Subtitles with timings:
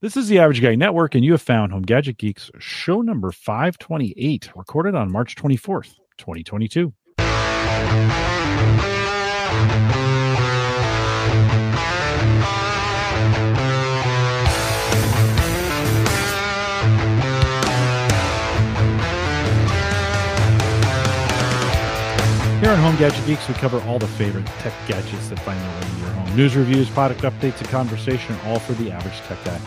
[0.00, 3.32] This is the Average Guy Network, and you have found Home Gadget Geeks show number
[3.32, 6.92] 528, recorded on March 24th, 2022.
[22.60, 25.70] Here on Home Gadget Geeks, we cover all the favorite tech gadgets that find their
[25.70, 26.36] way into your home.
[26.36, 29.60] News reviews, product updates, and conversation, all for the average tech guy.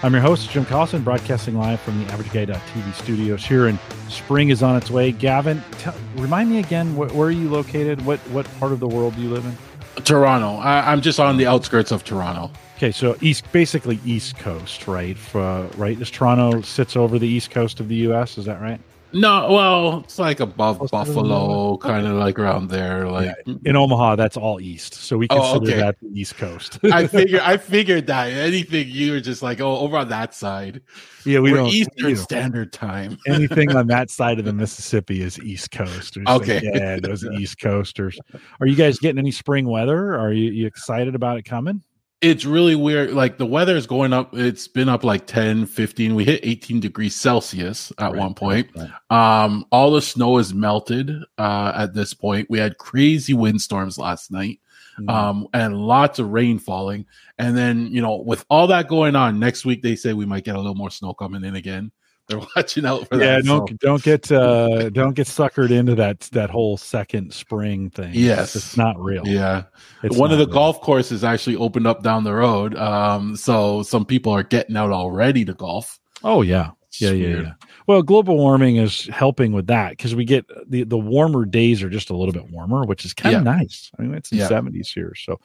[0.00, 4.62] I'm your host, Jim Collison, broadcasting live from the AverageGuy.tv studios here in spring is
[4.62, 5.10] on its way.
[5.10, 8.06] Gavin, tell, remind me again, wh- where are you located?
[8.06, 10.04] What what part of the world do you live in?
[10.04, 10.58] Toronto.
[10.58, 12.52] I, am just on the outskirts of Toronto.
[12.76, 15.18] Okay, so east, basically East Coast, right?
[15.18, 18.38] For, right, as Toronto sits over the East Coast of the U.S.
[18.38, 18.80] Is that right?
[19.12, 23.08] No, well, it's like above Buffalo, kind of like around there.
[23.08, 23.54] Like yeah.
[23.64, 25.76] in Omaha, that's all east, so we oh, consider oh, okay.
[25.76, 26.78] that the East Coast.
[26.92, 30.82] I figured, I figured that anything you were just like, oh, over on that side.
[31.24, 33.18] Yeah, we don't Eastern Standard Time.
[33.26, 36.18] anything on that side of the Mississippi is East Coast.
[36.26, 38.18] Okay, like, yeah, those East Coasters.
[38.60, 40.18] Are you guys getting any spring weather?
[40.18, 41.82] Are you, you excited about it coming?
[42.20, 46.14] It's really weird like the weather is going up it's been up like 10 15
[46.14, 49.44] we hit 18 degrees celsius at right, one point right, right.
[49.44, 54.32] um all the snow is melted uh at this point we had crazy windstorms last
[54.32, 54.58] night
[54.98, 55.08] mm-hmm.
[55.08, 57.06] um and lots of rain falling
[57.38, 60.44] and then you know with all that going on next week they say we might
[60.44, 61.92] get a little more snow coming in again
[62.28, 63.44] they're watching out for yeah, that.
[63.44, 63.76] don't so.
[63.80, 68.10] don't get uh don't get suckered into that that whole second spring thing.
[68.12, 69.26] Yes, it's, it's not real.
[69.26, 69.64] Yeah,
[70.02, 70.54] it's one of the real.
[70.54, 72.76] golf courses actually opened up down the road.
[72.76, 75.98] Um, so some people are getting out already to golf.
[76.22, 77.52] Oh yeah, yeah, yeah, yeah.
[77.88, 81.88] Well, global warming is helping with that because we get the the warmer days are
[81.88, 83.50] just a little bit warmer, which is kind of yeah.
[83.50, 83.90] nice.
[83.98, 85.04] I mean, it's the seventies yeah.
[85.04, 85.40] here, so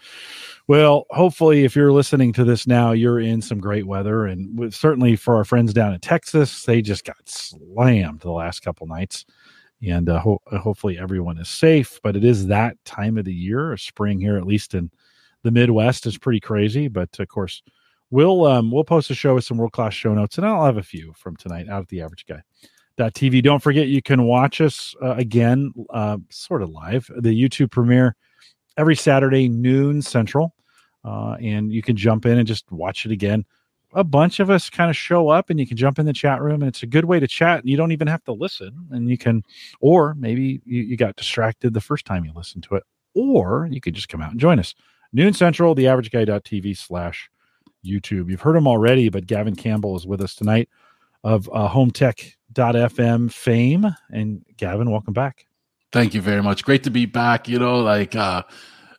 [0.68, 4.76] well, hopefully, if you're listening to this now, you're in some great weather, and with,
[4.76, 9.24] certainly for our friends down in Texas, they just got slammed the last couple nights,
[9.82, 11.98] and uh, ho- hopefully everyone is safe.
[12.04, 14.92] But it is that time of the year, spring here, at least in
[15.44, 16.90] the Midwest, is pretty crazy.
[16.90, 17.64] But of course
[18.14, 20.78] we'll um, we'll post a show with some world class show notes, and I'll have
[20.78, 22.42] a few from tonight out of the Average Guy.
[22.96, 23.42] TV.
[23.42, 28.16] Don't forget you can watch us uh, again, uh, sort of live, the YouTube premiere
[28.78, 30.54] every Saturday noon Central,
[31.04, 33.46] uh, and you can jump in and just watch it again.
[33.96, 36.40] A bunch of us kind of show up, and you can jump in the chat
[36.40, 37.66] room, and it's a good way to chat.
[37.66, 39.44] You don't even have to listen, and you can,
[39.82, 42.84] or maybe you, you got distracted the first time you listened to it,
[43.16, 44.76] or you could just come out and join us.
[45.14, 47.32] Noon Central, the average guy.tv slash
[47.86, 48.30] YouTube.
[48.30, 50.70] You've heard him already, but Gavin Campbell is with us tonight
[51.24, 53.96] of uh, hometech.fm fame.
[54.12, 55.46] And Gavin, welcome back.
[55.92, 56.64] Thank you very much.
[56.64, 57.48] Great to be back.
[57.48, 58.44] You know, like, uh,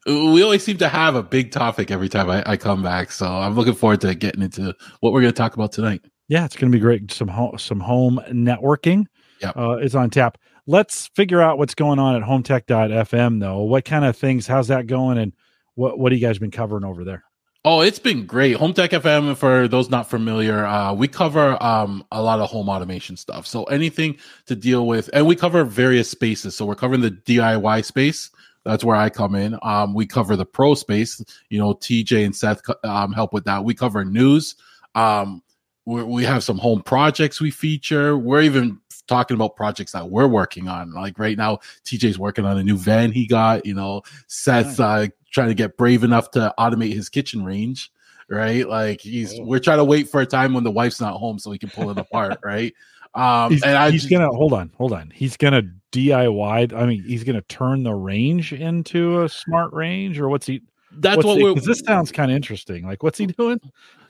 [0.07, 3.11] we always seem to have a big topic every time I, I come back.
[3.11, 6.05] So I'm looking forward to getting into what we're going to talk about tonight.
[6.29, 7.11] Yeah, it's going to be great.
[7.11, 9.07] Some home, some home networking
[9.41, 9.57] yep.
[9.57, 10.39] uh, is on tap.
[10.67, 13.63] Let's figure out what's going on at hometech.fm, though.
[13.63, 15.19] What kind of things, how's that going?
[15.19, 15.33] And
[15.75, 17.25] what, what have you guys been covering over there?
[17.67, 18.57] Oh, it's been great.
[18.57, 22.69] Home Tech FM, for those not familiar, uh, we cover um, a lot of home
[22.69, 23.47] automation stuff.
[23.47, 26.55] So anything to deal with, and we cover various spaces.
[26.55, 28.31] So we're covering the DIY space.
[28.67, 29.59] That's where I come in.
[29.63, 31.25] Um, we cover the pro space.
[31.49, 33.65] You know, TJ and Seth um, help with that.
[33.65, 34.57] We cover news.
[34.95, 35.43] Um,
[35.87, 38.17] we have some home projects we feature.
[38.19, 40.93] We're even talking about projects that we're working on.
[40.93, 43.67] Like right now, TJ's working on a new van he got.
[43.67, 47.91] You know, Seth uh, trying to get brave enough to automate his kitchen range.
[48.27, 49.45] Right, like he's oh.
[49.45, 51.69] we're trying to wait for a time when the wife's not home so he can
[51.69, 52.39] pull it apart.
[52.45, 52.73] Right,
[53.15, 55.11] um, he's, and I he's just, gonna hold on, hold on.
[55.15, 56.75] He's gonna DIY.
[56.75, 60.63] I mean, he's gonna turn the range into a smart range, or what's he?
[60.97, 61.55] That's what's what we're.
[61.55, 62.87] This sounds kind of interesting.
[62.87, 63.61] Like, what's he doing?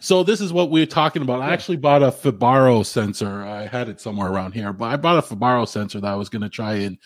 [0.00, 1.40] So this is what we are talking about.
[1.40, 3.42] I actually bought a Fibaro sensor.
[3.42, 6.28] I had it somewhere around here, but I bought a Fibaro sensor that I was
[6.28, 6.98] going to try and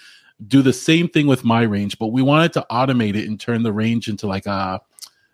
[0.46, 3.62] do the same thing with my range, but we wanted to automate it and turn
[3.62, 4.80] the range into like a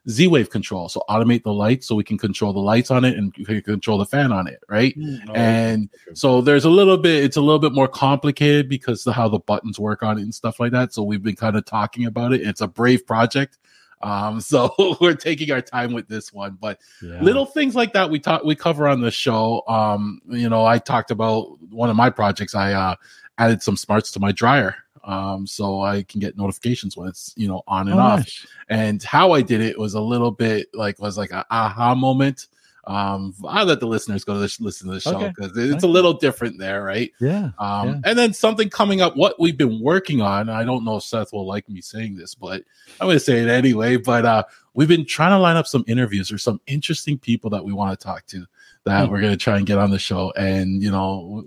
[0.08, 0.88] Z wave control.
[0.88, 3.34] So automate the lights so we can control the lights on it and
[3.64, 4.96] control the fan on it, right?
[4.96, 9.14] Mm, and so there's a little bit, it's a little bit more complicated because of
[9.14, 10.92] how the buttons work on it and stuff like that.
[10.92, 12.42] So we've been kind of talking about it.
[12.42, 13.58] It's a brave project.
[14.02, 17.20] Um, so we're taking our time with this one, but yeah.
[17.20, 19.62] little things like that we talk we cover on the show.
[19.68, 22.54] Um, you know, I talked about one of my projects.
[22.54, 22.96] I uh,
[23.38, 24.76] added some smarts to my dryer
[25.06, 28.18] um, so I can get notifications when it's you know on and oh, off.
[28.20, 28.46] Nice.
[28.68, 32.48] And how I did it was a little bit like was like a aha moment.
[32.86, 35.62] Um, I let the listeners go to this, listen to the show because okay.
[35.62, 35.86] it's okay.
[35.86, 37.10] a little different there, right?
[37.20, 37.50] Yeah.
[37.58, 38.00] Um, yeah.
[38.04, 40.48] and then something coming up, what we've been working on.
[40.48, 42.62] I don't know if Seth will like me saying this, but
[43.00, 43.96] I'm going to say it anyway.
[43.96, 44.44] But uh,
[44.74, 47.98] we've been trying to line up some interviews or some interesting people that we want
[47.98, 48.46] to talk to
[48.84, 49.12] that mm-hmm.
[49.12, 50.32] we're going to try and get on the show.
[50.36, 51.44] And, you know,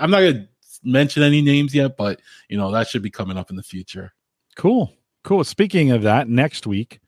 [0.00, 0.48] I'm not going to
[0.82, 4.12] mention any names yet, but, you know, that should be coming up in the future.
[4.56, 4.92] Cool.
[5.22, 5.44] Cool.
[5.44, 7.00] Speaking of that, next week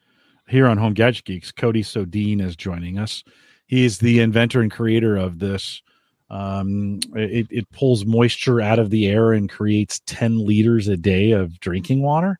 [0.49, 3.25] here on Home Gadget Geeks, Cody Sodine is joining us.
[3.73, 5.81] He's the inventor and creator of this.
[6.29, 11.31] Um, it, it pulls moisture out of the air and creates 10 liters a day
[11.31, 12.39] of drinking water,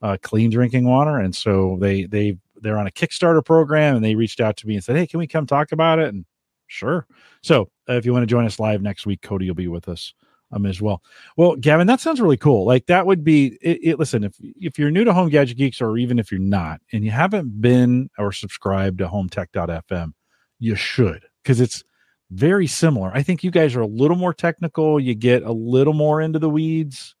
[0.00, 1.18] uh, clean drinking water.
[1.18, 4.74] And so they, they, they're on a Kickstarter program and they reached out to me
[4.74, 6.14] and said, Hey, can we come talk about it?
[6.14, 6.24] And
[6.66, 7.06] sure.
[7.42, 9.86] So uh, if you want to join us live next week, Cody will be with
[9.86, 10.14] us
[10.50, 11.02] um, as well.
[11.36, 12.64] Well, Gavin, that sounds really cool.
[12.64, 15.82] Like that would be it, it, Listen, if if you're new to Home Gadget Geeks,
[15.82, 20.14] or even if you're not, and you haven't been or subscribed to HomeTech.fm,
[20.60, 21.82] you should because it's
[22.30, 23.10] very similar.
[23.12, 25.00] I think you guys are a little more technical.
[25.00, 27.16] You get a little more into the weeds.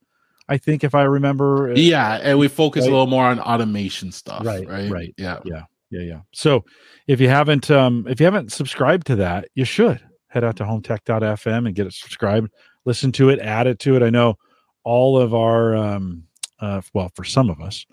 [0.48, 2.88] I think if I remember, uh, yeah, and we focus right?
[2.88, 4.44] a little more on automation stuff.
[4.44, 5.14] Right, right, right.
[5.16, 6.20] Yeah, yeah, yeah, yeah.
[6.32, 6.64] So
[7.08, 10.64] if you haven't, um, if you haven't subscribed to that, you should head out to
[10.64, 12.50] HomeTech.fm and get it subscribed
[12.84, 14.02] listen to it, add it to it.
[14.02, 14.36] I know
[14.84, 16.24] all of our, um,
[16.60, 17.86] uh, well, for some of us,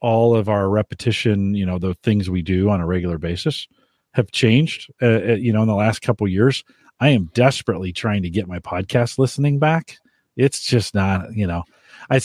[0.00, 3.66] all of our repetition, you know, the things we do on a regular basis
[4.14, 6.64] have changed, uh, uh you know, in the last couple years.
[7.00, 9.98] I am desperately trying to get my podcast listening back.
[10.36, 11.64] It's just not, you know,
[12.10, 12.20] I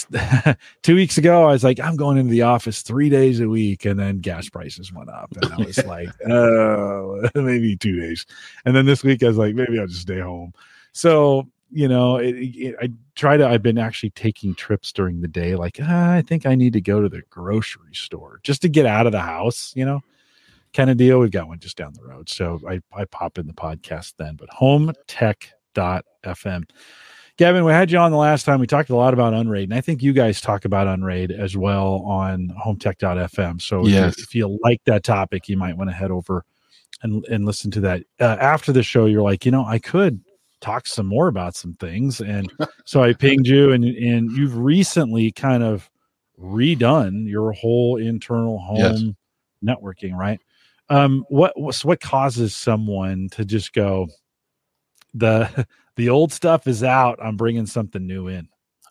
[0.81, 3.85] two weeks ago I was like, I'm going into the office three days a week,
[3.85, 8.25] and then gas prices went up, and I was like, uh, maybe two days,
[8.65, 10.53] and then this week I was like, maybe I'll just stay home.
[10.91, 13.47] So you know, it, it, I try to.
[13.47, 15.55] I've been actually taking trips during the day.
[15.55, 18.85] Like, ah, I think I need to go to the grocery store just to get
[18.85, 19.71] out of the house.
[19.75, 20.01] You know,
[20.73, 21.19] kind of deal.
[21.19, 24.35] We've got one just down the road, so I I pop in the podcast then.
[24.35, 26.69] But hometech.fm.
[27.37, 28.59] Gavin, we had you on the last time.
[28.59, 31.55] We talked a lot about Unraid, and I think you guys talk about Unraid as
[31.55, 33.61] well on hometech.fm.
[33.61, 34.11] So yes.
[34.11, 36.43] if, you, if you like that topic, you might want to head over
[37.01, 38.03] and and listen to that.
[38.19, 40.21] Uh, after the show, you're like, you know, I could
[40.61, 42.19] talk some more about some things.
[42.19, 42.51] And
[42.85, 45.89] so I pinged you, and and you've recently kind of
[46.37, 49.03] redone your whole internal home yes.
[49.63, 50.39] networking, right?
[50.89, 54.07] Um, what what causes someone to just go
[55.13, 57.19] the the old stuff is out?
[57.21, 58.47] I'm bringing something new in.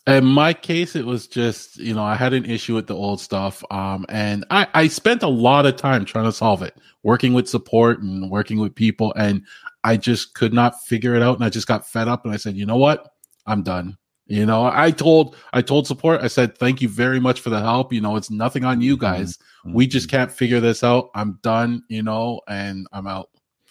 [0.06, 3.20] In my case, it was just you know I had an issue with the old
[3.20, 7.34] stuff, um, and I I spent a lot of time trying to solve it, working
[7.34, 9.44] with support and working with people, and
[9.84, 12.36] I just could not figure it out, and I just got fed up, and I
[12.36, 13.08] said, you know what,
[13.46, 13.98] I'm done.
[14.28, 17.60] You know, I told I told support, I said, thank you very much for the
[17.60, 17.94] help.
[17.94, 19.00] You know, it's nothing on you mm-hmm.
[19.00, 19.38] guys.
[19.38, 19.72] Mm-hmm.
[19.72, 21.10] We just can't figure this out.
[21.14, 21.82] I'm done.
[21.88, 23.30] You know, and I'm out.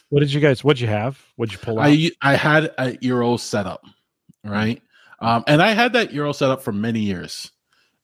[0.09, 0.63] What did you guys?
[0.63, 1.21] What'd you have?
[1.35, 1.85] What'd you pull out?
[1.87, 3.83] I I had a Eero setup,
[4.43, 4.81] right?
[5.19, 7.51] Um, and I had that Eero setup for many years,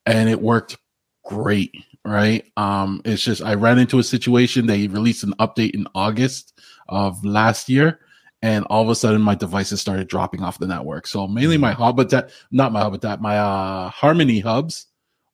[0.06, 0.78] and it worked
[1.26, 1.74] great,
[2.06, 2.46] right?
[2.56, 4.68] Um, it's just I ran into a situation.
[4.68, 8.00] They released an update in August of last year,
[8.44, 11.08] and all of a sudden my devices started dropping off the network.
[11.08, 14.88] So mainly my Hubitat, not my Hubitat, my uh, Harmony hubs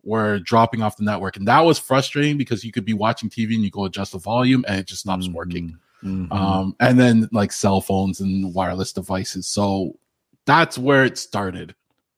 [0.04, 3.56] were dropping off the network, and that was frustrating because you could be watching TV
[3.56, 5.36] and you go adjust the volume and it just stops mm-hmm.
[5.36, 5.78] working.
[6.04, 6.32] Mm-hmm.
[6.32, 9.48] Um, and then like cell phones and wireless devices.
[9.48, 9.98] So
[10.46, 11.74] that's where it started.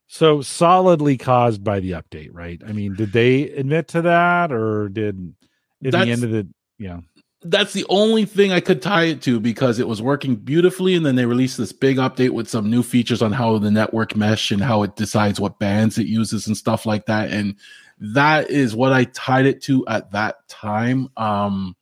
[0.08, 2.62] So solidly caused by the update, right?
[2.68, 5.34] I mean, did they admit to that, or did
[5.86, 6.48] at the end of the
[6.78, 7.00] yeah?
[7.44, 10.96] That's the only thing I could tie it to because it was working beautifully.
[10.96, 14.16] And then they released this big update with some new features on how the network
[14.16, 17.32] mesh and how it decides what bands it uses and stuff like that.
[17.32, 17.56] And
[18.00, 21.10] that is what I tied it to at that time.
[21.18, 21.76] Um,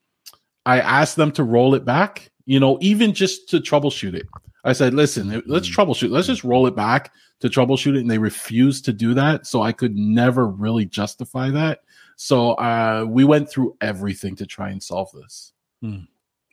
[0.65, 4.27] I asked them to roll it back, you know, even just to troubleshoot it.
[4.63, 5.81] I said, listen, let's mm-hmm.
[5.81, 6.09] troubleshoot.
[6.09, 8.01] Let's just roll it back to troubleshoot it.
[8.01, 9.45] And they refused to do that.
[9.45, 11.81] So I could never really justify that.
[12.21, 15.53] So uh, we went through everything to try and solve this.
[15.81, 15.99] Hmm.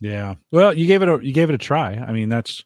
[0.01, 0.37] Yeah.
[0.53, 1.95] Well, you gave it a you gave it a try.
[1.95, 2.63] I mean, that's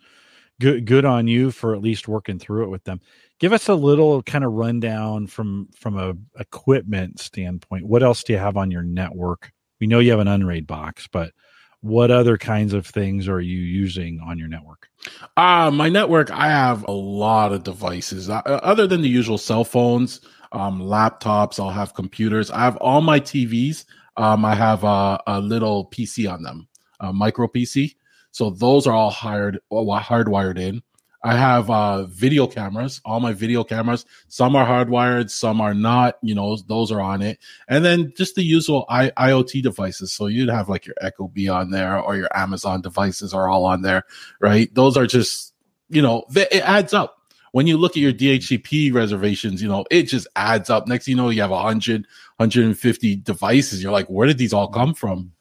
[0.60, 3.00] good good on you for at least working through it with them.
[3.38, 7.86] Give us a little kind of rundown from from a equipment standpoint.
[7.86, 9.50] What else do you have on your network?
[9.80, 11.32] We know you have an Unraid box, but
[11.80, 14.90] what other kinds of things are you using on your network?
[15.38, 18.28] Uh, my network, I have a lot of devices.
[18.28, 20.20] Uh, other than the usual cell phones,
[20.52, 21.60] um, laptops.
[21.60, 22.50] I'll have computers.
[22.50, 23.84] I have all my TVs.
[24.16, 26.68] Um, I have a, a, little PC on them,
[27.00, 27.96] a micro PC.
[28.32, 30.82] So those are all hired, hardwired in.
[31.22, 34.06] I have uh, video cameras, all my video cameras.
[34.28, 36.16] Some are hardwired, some are not.
[36.22, 37.38] You know, those are on it.
[37.68, 40.12] And then just the usual I- IoT devices.
[40.12, 43.82] So you'd have like your Ecobee on there, or your Amazon devices are all on
[43.82, 44.04] there,
[44.40, 44.74] right?
[44.74, 45.52] Those are just,
[45.90, 47.19] you know, it adds up
[47.52, 50.86] when you look at your DHCP reservations, you know, it just adds up.
[50.86, 53.82] Next you know, you have 100, 150 devices.
[53.82, 55.32] You're like, where did these all come from?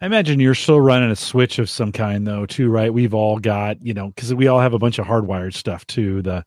[0.00, 2.92] I imagine you're still running a switch of some kind though, too, right?
[2.92, 6.22] We've all got, you know, because we all have a bunch of hardwired stuff too.
[6.22, 6.44] The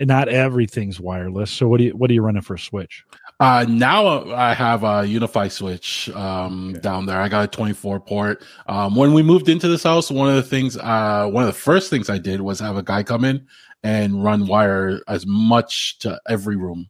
[0.00, 1.50] and not everything's wireless.
[1.50, 3.04] So what do you what are you running for a switch?
[3.38, 6.80] Uh, now I have a UniFi switch um, okay.
[6.80, 7.20] down there.
[7.20, 8.42] I got a 24 port.
[8.66, 11.58] Um, when we moved into this house, one of the things, uh, one of the
[11.58, 13.46] first things I did was have a guy come in
[13.82, 16.88] and run wire as much to every room.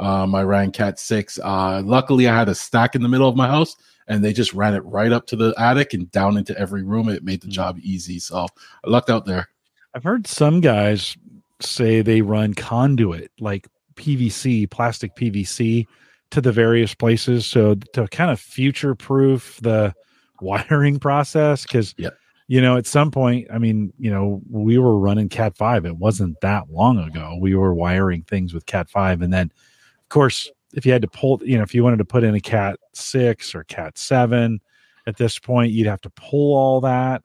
[0.00, 1.38] Um, I ran Cat six.
[1.42, 3.76] Uh, luckily, I had a stack in the middle of my house,
[4.06, 7.08] and they just ran it right up to the attic and down into every room.
[7.08, 7.52] It made the hmm.
[7.52, 8.18] job easy.
[8.18, 8.46] So
[8.84, 9.48] I lucked out there.
[9.94, 11.16] I've heard some guys
[11.60, 13.66] say they run conduit, like
[13.96, 15.86] PVC, plastic PVC
[16.30, 17.46] to the various places.
[17.46, 19.94] So to kind of future proof the
[20.40, 22.16] wiring process, because, yep.
[22.48, 25.84] You know, at some point, I mean, you know, we were running Cat 5.
[25.84, 27.36] It wasn't that long ago.
[27.38, 29.20] We were wiring things with Cat 5.
[29.20, 29.52] And then,
[30.00, 32.34] of course, if you had to pull, you know, if you wanted to put in
[32.34, 34.60] a Cat 6 or Cat 7
[35.06, 37.22] at this point, you'd have to pull all that.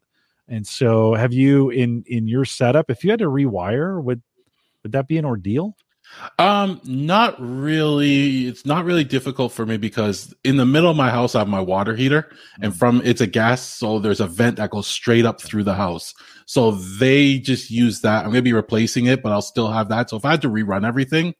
[0.49, 4.21] And so have you in in your setup, if you had to rewire, would
[4.83, 5.75] would that be an ordeal?
[6.39, 8.47] Um, not really.
[8.47, 11.47] It's not really difficult for me because in the middle of my house, I have
[11.47, 12.75] my water heater, and mm.
[12.75, 16.13] from it's a gas, so there's a vent that goes straight up through the house.
[16.45, 18.25] So they just use that.
[18.25, 20.09] I'm gonna be replacing it, but I'll still have that.
[20.09, 21.33] So if I had to rerun everything,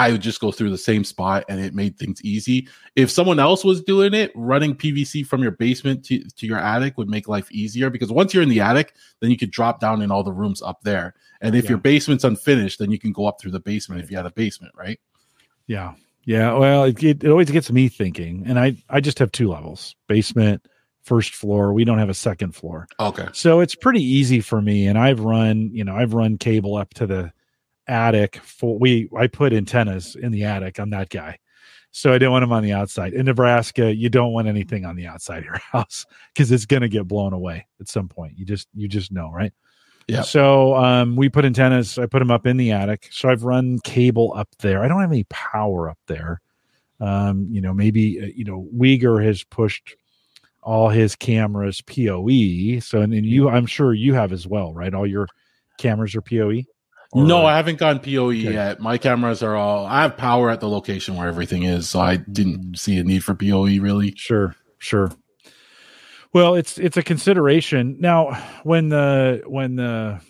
[0.00, 2.66] I would just go through the same spot and it made things easy.
[2.96, 6.96] If someone else was doing it, running PVC from your basement to, to your attic
[6.96, 10.00] would make life easier because once you're in the attic, then you could drop down
[10.00, 11.12] in all the rooms up there.
[11.42, 11.70] And if yeah.
[11.70, 14.30] your basement's unfinished, then you can go up through the basement if you had a
[14.30, 14.98] basement, right?
[15.66, 15.92] Yeah.
[16.24, 16.54] Yeah.
[16.54, 18.44] Well, it, it, it always gets me thinking.
[18.46, 20.66] And I, I just have two levels basement,
[21.02, 21.74] first floor.
[21.74, 22.88] We don't have a second floor.
[22.98, 23.28] Okay.
[23.34, 24.86] So it's pretty easy for me.
[24.86, 27.32] And I've run, you know, I've run cable up to the,
[27.90, 30.78] attic for we I put antennas in the attic.
[30.78, 31.38] I'm that guy.
[31.92, 33.14] So I didn't want them on the outside.
[33.14, 36.82] In Nebraska, you don't want anything on the outside of your house because it's going
[36.82, 38.38] to get blown away at some point.
[38.38, 39.52] You just you just know, right?
[40.06, 40.22] Yeah.
[40.22, 41.98] So um, we put antennas.
[41.98, 43.08] I put them up in the attic.
[43.10, 44.82] So I've run cable up there.
[44.82, 46.40] I don't have any power up there.
[47.00, 49.96] Um, you know, maybe uh, you know Uyghur has pushed
[50.62, 52.80] all his cameras PoE.
[52.80, 54.94] So and, and you, I'm sure you have as well, right?
[54.94, 55.26] All your
[55.78, 56.64] cameras are PoE.
[57.12, 58.52] Or, no, I haven't gone PoE okay.
[58.52, 58.80] yet.
[58.80, 59.84] My cameras are all.
[59.84, 63.24] I have power at the location where everything is, so I didn't see a need
[63.24, 64.14] for PoE really.
[64.16, 65.10] Sure, sure.
[66.32, 68.32] Well, it's it's a consideration now.
[68.62, 70.20] When the when the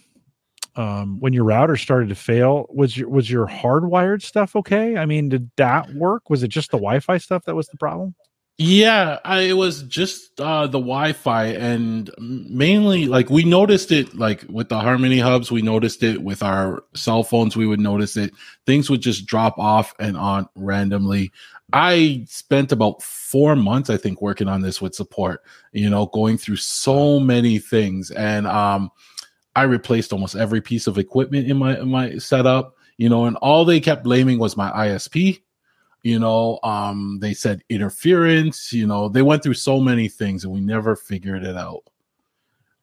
[0.76, 4.96] um, when your router started to fail, was your was your hardwired stuff okay?
[4.96, 6.30] I mean, did that work?
[6.30, 8.14] Was it just the Wi-Fi stuff that was the problem?
[8.62, 14.44] Yeah, I, it was just uh, the Wi-Fi, and mainly like we noticed it like
[14.50, 15.50] with the Harmony hubs.
[15.50, 17.56] We noticed it with our cell phones.
[17.56, 18.34] We would notice it.
[18.66, 21.32] Things would just drop off and on randomly.
[21.72, 25.40] I spent about four months, I think, working on this with support.
[25.72, 28.90] You know, going through so many things, and um,
[29.56, 32.74] I replaced almost every piece of equipment in my in my setup.
[32.98, 35.40] You know, and all they kept blaming was my ISP
[36.02, 40.52] you know um they said interference you know they went through so many things and
[40.52, 41.82] we never figured it out.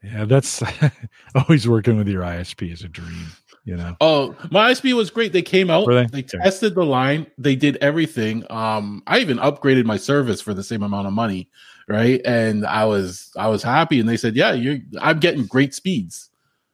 [0.03, 0.63] Yeah that's
[1.35, 3.27] always working with your isp is a dream
[3.65, 3.97] you know?
[3.99, 5.33] Oh my isp was great.
[5.33, 6.05] They came out they?
[6.05, 8.45] they tested the line they did everything.
[8.49, 11.49] Um i even upgraded my service for the same amount of money
[11.87, 12.21] right?
[12.25, 16.29] And i was i was happy and they said yeah you're i'm getting great speeds.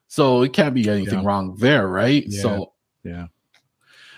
[0.08, 1.26] So it can't be anything yeah.
[1.26, 2.26] wrong there right?
[2.28, 2.42] Yeah.
[2.42, 2.74] so
[3.04, 3.28] yeah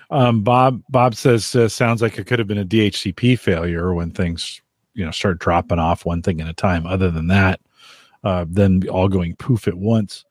[0.09, 4.11] um, Bob Bob says uh, sounds like it could have been a DHCP failure when
[4.11, 4.61] things
[4.93, 6.85] you know start dropping off one thing at a time.
[6.85, 7.59] Other than that,
[8.23, 10.25] uh, then all going poof at once.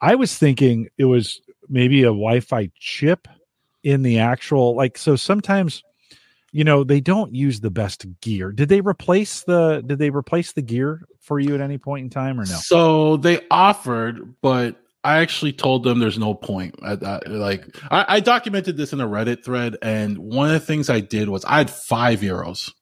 [0.00, 3.28] I was thinking it was maybe a Wi-Fi chip
[3.82, 4.98] in the actual like.
[4.98, 5.84] So sometimes,
[6.50, 8.50] you know, they don't use the best gear.
[8.50, 9.82] Did they replace the?
[9.86, 12.56] Did they replace the gear for you at any point in time or no?
[12.56, 16.76] So they offered, but I actually told them there's no point.
[16.82, 20.60] I, I, like I, I, documented this in a Reddit thread, and one of the
[20.60, 22.72] things I did was I had five Eeros,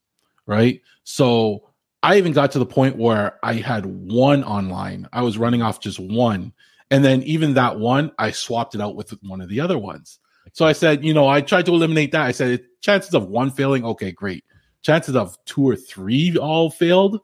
[0.46, 0.80] right?
[1.04, 1.70] So
[2.02, 5.08] I even got to the point where I had one online.
[5.12, 6.52] I was running off just one,
[6.90, 10.18] and then even that one, I swapped it out with one of the other ones.
[10.52, 12.26] So I said, you know, I tried to eliminate that.
[12.26, 14.44] I said chances of one failing, okay, great.
[14.82, 17.20] Chances of two or three all failed,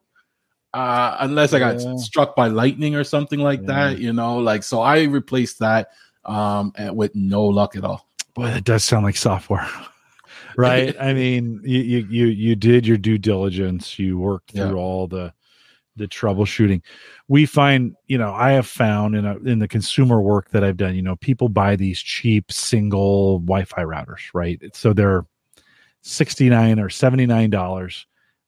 [0.75, 1.97] uh, unless I got yeah.
[1.97, 3.67] struck by lightning or something like yeah.
[3.91, 5.91] that, you know, like so I replaced that
[6.25, 8.09] um with no luck at all.
[8.35, 9.69] Boy, that does sound like software.
[10.57, 10.97] right?
[11.01, 14.83] I mean, you, you you you did your due diligence, you worked through yeah.
[14.83, 15.33] all the
[15.97, 16.83] the troubleshooting.
[17.29, 20.77] We find, you know, I have found in a, in the consumer work that I've
[20.77, 24.61] done, you know, people buy these cheap single Wi-Fi routers, right?
[24.77, 25.25] So they're
[26.03, 28.07] 69 or 79 dollars.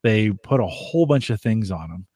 [0.09, 2.07] They put a whole bunch of things on them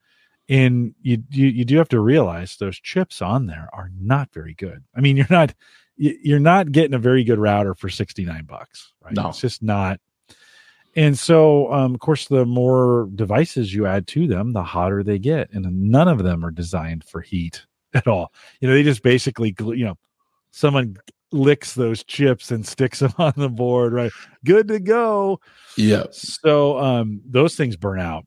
[0.49, 4.53] and you, you you do have to realize those chips on there are not very
[4.53, 4.83] good.
[4.95, 5.53] I mean, you're not
[5.95, 9.13] you're not getting a very good router for 69 bucks, right?
[9.13, 9.29] No.
[9.29, 9.99] It's just not.
[10.95, 15.19] And so, um, of course, the more devices you add to them, the hotter they
[15.19, 18.33] get, and none of them are designed for heat at all.
[18.59, 19.97] You know, they just basically, you know,
[20.51, 20.97] someone
[21.33, 24.11] licks those chips and sticks them on the board, right?
[24.45, 25.39] Good to go.
[25.75, 26.05] Yeah.
[26.11, 28.25] So, um, those things burn out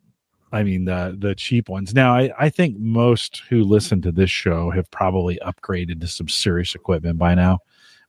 [0.53, 1.95] I mean the the cheap ones.
[1.95, 6.29] Now I, I think most who listen to this show have probably upgraded to some
[6.29, 7.59] serious equipment by now.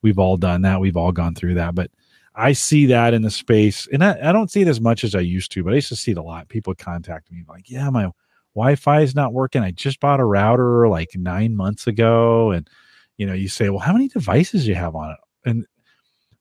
[0.02, 0.80] We've all done that.
[0.80, 1.76] We've all gone through that.
[1.76, 1.90] But
[2.36, 5.16] I see that in the space, and I, I don't see it as much as
[5.16, 6.48] I used to, but I used to see it a lot.
[6.50, 8.12] People contact me like, yeah, my
[8.54, 9.64] Wi-Fi is not working.
[9.64, 12.52] I just bought a router like nine months ago.
[12.52, 12.70] And
[13.18, 15.18] you know, you say, Well, how many devices do you have on it?
[15.50, 15.66] And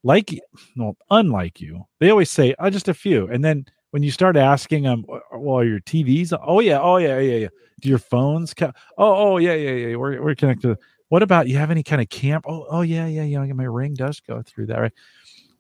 [0.03, 0.39] like
[0.77, 3.27] well, unlike you, they always say, Oh, just a few.
[3.29, 6.39] And then when you start asking them, well, are your TVs?
[6.45, 7.49] Oh yeah, oh yeah, yeah, yeah.
[7.81, 8.53] Do your phones?
[8.53, 9.97] Co- oh, oh yeah, yeah, yeah.
[9.97, 10.77] We're we're connected.
[11.09, 12.45] What about you have any kind of camp?
[12.49, 13.53] Oh, oh yeah, yeah, yeah.
[13.53, 14.93] My ring does go through that, right?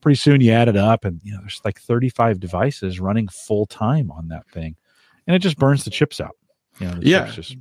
[0.02, 3.64] Pretty soon you add it up, and you know there's like 35 devices running full
[3.64, 4.76] time on that thing,
[5.26, 6.36] and it just burns the chips out.
[6.78, 7.56] You know, yeah, just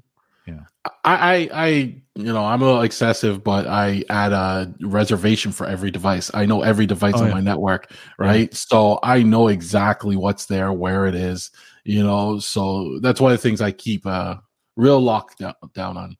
[0.48, 0.62] yeah.
[1.04, 1.68] I, I,
[2.16, 6.30] you know, I'm a little excessive, but I add a reservation for every device.
[6.34, 7.34] I know every device oh, on yeah.
[7.34, 8.50] my network, right?
[8.52, 8.56] Yeah.
[8.56, 11.52] So I know exactly what's there, where it is,
[11.84, 12.40] you know.
[12.40, 14.36] So that's one of the things I keep uh
[14.76, 16.18] real locked down, down on.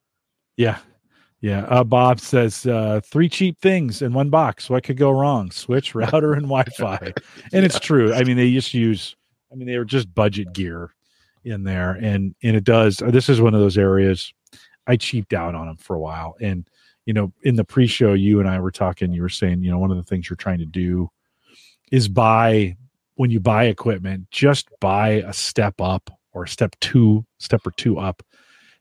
[0.56, 0.78] Yeah.
[1.40, 1.64] Yeah.
[1.66, 4.68] Uh, Bob says uh, three cheap things in one box.
[4.68, 5.50] What could go wrong?
[5.50, 6.98] Switch, router, and Wi Fi.
[7.00, 7.14] And
[7.52, 7.60] yeah.
[7.60, 8.12] it's true.
[8.12, 9.14] I mean, they just use,
[9.52, 10.95] I mean, they were just budget gear
[11.46, 14.32] in there and and it does uh, this is one of those areas
[14.86, 16.68] i cheaped out on them for a while and
[17.06, 19.78] you know in the pre-show you and i were talking you were saying you know
[19.78, 21.08] one of the things you're trying to do
[21.92, 22.76] is buy
[23.14, 27.98] when you buy equipment just buy a step up or step two step or two
[27.98, 28.22] up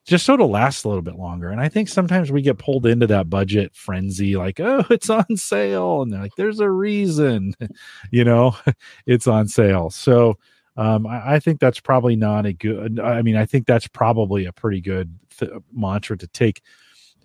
[0.06, 2.86] just so it'll last a little bit longer and i think sometimes we get pulled
[2.86, 7.54] into that budget frenzy like oh it's on sale and they're like there's a reason
[8.12, 8.56] you know?
[9.06, 10.38] It's on sale so
[10.78, 13.00] um, I, I, think that's probably not a good.
[13.00, 16.62] I mean, I think that's probably a pretty good th- mantra to take.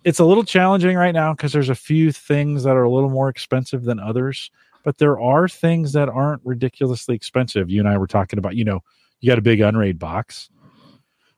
[0.03, 3.09] It's a little challenging right now because there's a few things that are a little
[3.09, 4.49] more expensive than others,
[4.83, 7.69] but there are things that aren't ridiculously expensive.
[7.69, 8.81] You and I were talking about, you know,
[9.19, 10.49] you got a big Unraid box.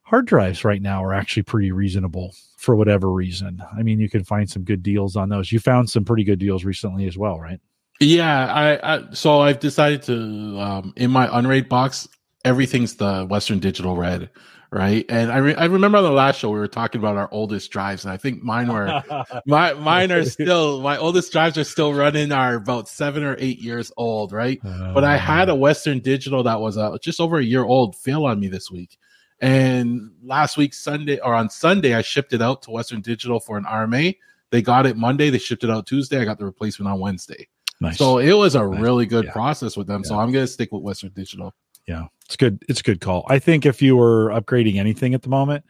[0.04, 3.62] Hard drives right now are actually pretty reasonable for whatever reason.
[3.76, 5.52] I mean, you can find some good deals on those.
[5.52, 7.60] You found some pretty good deals recently as well, right?
[8.04, 10.14] Yeah, I, I so I've decided to
[10.60, 12.08] um in my unraid box,
[12.46, 14.30] everything's the Western Digital Red,
[14.72, 15.06] right?
[15.10, 17.72] And I re- I remember on the last show we were talking about our oldest
[17.72, 19.04] drives, and I think mine were
[19.46, 23.60] my mine are still my oldest drives are still running are about seven or eight
[23.60, 24.60] years old, right?
[24.66, 27.96] Uh, but I had a Western Digital that was uh, just over a year old
[27.96, 28.98] fail on me this week.
[29.40, 33.58] And last week Sunday or on Sunday, I shipped it out to Western Digital for
[33.58, 34.18] an RMA.
[34.52, 35.30] They got it Monday.
[35.32, 36.20] They shipped it out Tuesday.
[36.22, 37.48] I got the replacement on Wednesday.
[37.84, 37.98] Nice.
[37.98, 38.80] So it was a nice.
[38.80, 39.34] really good yeah.
[39.34, 40.02] process with them.
[40.04, 40.10] Yeah.
[40.10, 41.54] So I'm going to stick with Western Digital.
[41.86, 42.64] Yeah, it's good.
[42.70, 43.26] It's a good call.
[43.28, 45.66] I think if you were upgrading anything at the moment,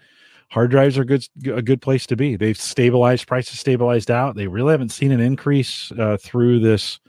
[0.52, 2.36] hard drives are good a good place to be.
[2.36, 4.36] They've stabilized, prices stabilized out.
[4.36, 6.99] They really haven't seen an increase uh, through this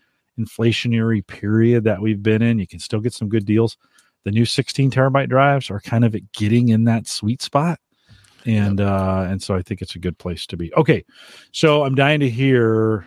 [0.40, 2.59] inflationary period that we've been in.
[2.59, 3.77] You can still get some good deals.
[4.25, 7.79] The new 16 terabyte drives are kind of getting in that sweet spot.
[8.47, 8.88] And yep.
[8.88, 10.73] uh and so I think it's a good place to be.
[10.75, 11.05] Okay.
[11.53, 13.07] So I'm dying to hear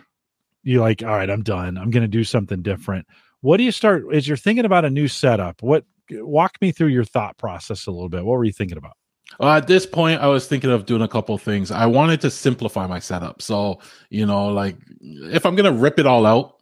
[0.68, 1.78] you're like, all right, I'm done.
[1.78, 3.06] I'm going to do something different.
[3.40, 5.62] What do you start as you're thinking about a new setup?
[5.62, 8.24] What walk me through your thought process a little bit.
[8.24, 8.96] What were you thinking about?
[9.40, 11.70] Uh, at this point, I was thinking of doing a couple things.
[11.70, 13.42] I wanted to simplify my setup.
[13.42, 13.78] So,
[14.10, 16.56] you know, like if I'm going to rip it all out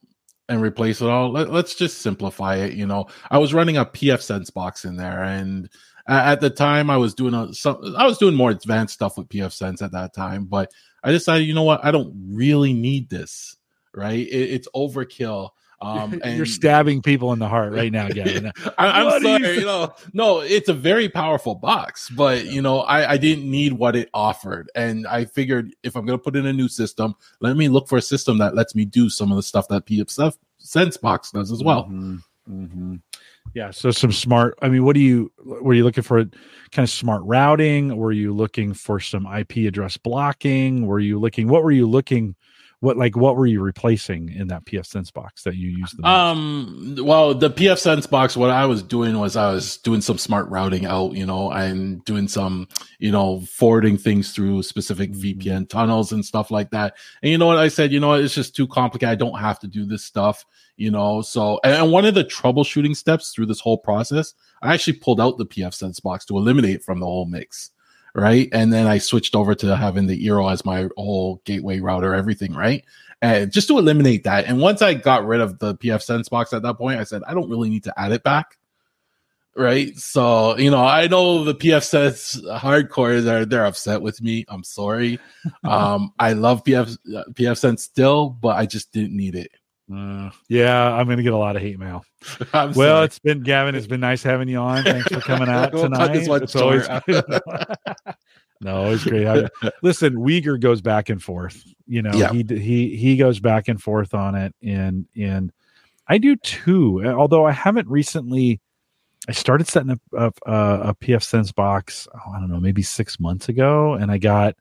[0.49, 2.75] and replace it all, let, us just simplify it.
[2.75, 5.69] You know, I was running a pfSense box in there and
[6.09, 9.29] at the time I was doing a, some, I was doing more advanced stuff with
[9.29, 10.71] pfSense at that time, but
[11.03, 11.85] I decided, you know what?
[11.85, 13.57] I don't really need this
[13.97, 14.19] right?
[14.19, 15.51] It, it's overkill.
[15.81, 18.51] Um, and you're stabbing people in the heart right now, Gavin.
[18.79, 22.81] I, am sorry, you, you, know, no, it's a very powerful box, but you know,
[22.81, 26.35] I, I didn't need what it offered, and I figured if I'm going to put
[26.35, 29.31] in a new system, let me look for a system that lets me do some
[29.31, 31.85] of the stuff that PF Sense box does as well.
[31.85, 32.17] Mm-hmm.
[32.51, 32.97] Mm-hmm.
[33.55, 34.59] Yeah, so some smart.
[34.63, 36.25] I mean, what do you were you looking for?
[36.73, 37.97] Kind of smart routing?
[37.97, 40.87] Were you looking for some IP address blocking?
[40.87, 41.49] Were you looking?
[41.49, 42.35] What were you looking?
[42.81, 46.03] What like what were you replacing in that pfSense box that you used?
[46.05, 50.49] Um, well, the pfSense box, what I was doing was I was doing some smart
[50.49, 55.41] routing out, you know, and doing some, you know, forwarding things through specific mm-hmm.
[55.41, 56.97] VPN tunnels and stuff like that.
[57.23, 57.93] And you know what I said?
[57.93, 59.11] You know, it's just too complicated.
[59.11, 60.45] I don't have to do this stuff,
[60.77, 61.23] you know.
[61.23, 65.39] So, and one of the troubleshooting steps through this whole process, I actually pulled out
[65.39, 67.71] the pfSense box to eliminate from the whole mix
[68.17, 68.49] right?
[68.51, 72.55] And then I switched over to having the Eero as my whole gateway router, everything,
[72.55, 72.85] right?
[73.21, 74.47] And just to eliminate that.
[74.47, 77.35] And once I got rid of the pfSense box at that point, I said, I
[77.35, 78.57] don't really need to add it back.
[79.55, 79.97] Right.
[79.97, 84.45] So, you know, I know the pfSense hardcore are they're upset with me.
[84.49, 85.19] I'm sorry.
[85.65, 86.97] um, I love PF
[87.33, 89.51] pfSense still, but I just didn't need it.
[89.93, 92.05] Uh, yeah, I'm going to get a lot of hate mail.
[92.53, 93.05] well, sorry.
[93.05, 93.75] it's been Gavin.
[93.75, 94.83] It's been nice having you on.
[94.83, 96.17] Thanks for coming out tonight.
[96.17, 96.89] it's always
[98.61, 99.27] no, it's great.
[99.29, 99.49] I,
[99.83, 101.63] listen, Uyghur goes back and forth.
[101.87, 102.33] You know, yeah.
[102.33, 105.53] he he he goes back and forth on it, and and
[106.09, 107.05] I do too.
[107.07, 108.61] Although I haven't recently.
[109.29, 112.07] I started setting up, up uh, a pfSense box.
[112.15, 114.55] Oh, I don't know, maybe six months ago, and I got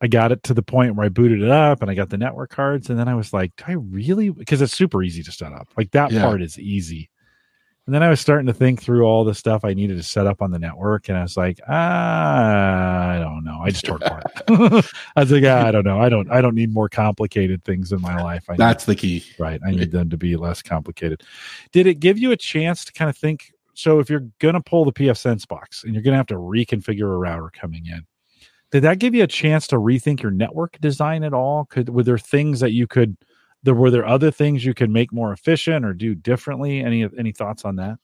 [0.00, 2.16] I got it to the point where I booted it up and I got the
[2.16, 2.88] network cards.
[2.88, 4.30] And then I was like, do I really?
[4.30, 5.68] Because it's super easy to set up.
[5.76, 6.22] Like that yeah.
[6.22, 7.10] part is easy.
[7.86, 10.26] And then I was starting to think through all the stuff I needed to set
[10.26, 11.08] up on the network.
[11.08, 13.60] And I was like, ah, I don't know.
[13.62, 14.24] I just tore apart.
[15.16, 16.00] I was like, ah, I don't know.
[16.00, 18.44] I don't, I don't need more complicated things in my life.
[18.48, 19.24] I That's need, the key.
[19.38, 19.60] Right.
[19.66, 21.24] I need them to be less complicated.
[21.72, 23.52] Did it give you a chance to kind of think?
[23.74, 26.36] So if you're going to pull the pfSense box and you're going to have to
[26.36, 28.06] reconfigure a router coming in,
[28.70, 31.64] did that give you a chance to rethink your network design at all?
[31.66, 33.16] Could were there things that you could
[33.62, 36.80] there were there other things you could make more efficient or do differently?
[36.80, 37.98] Any any thoughts on that?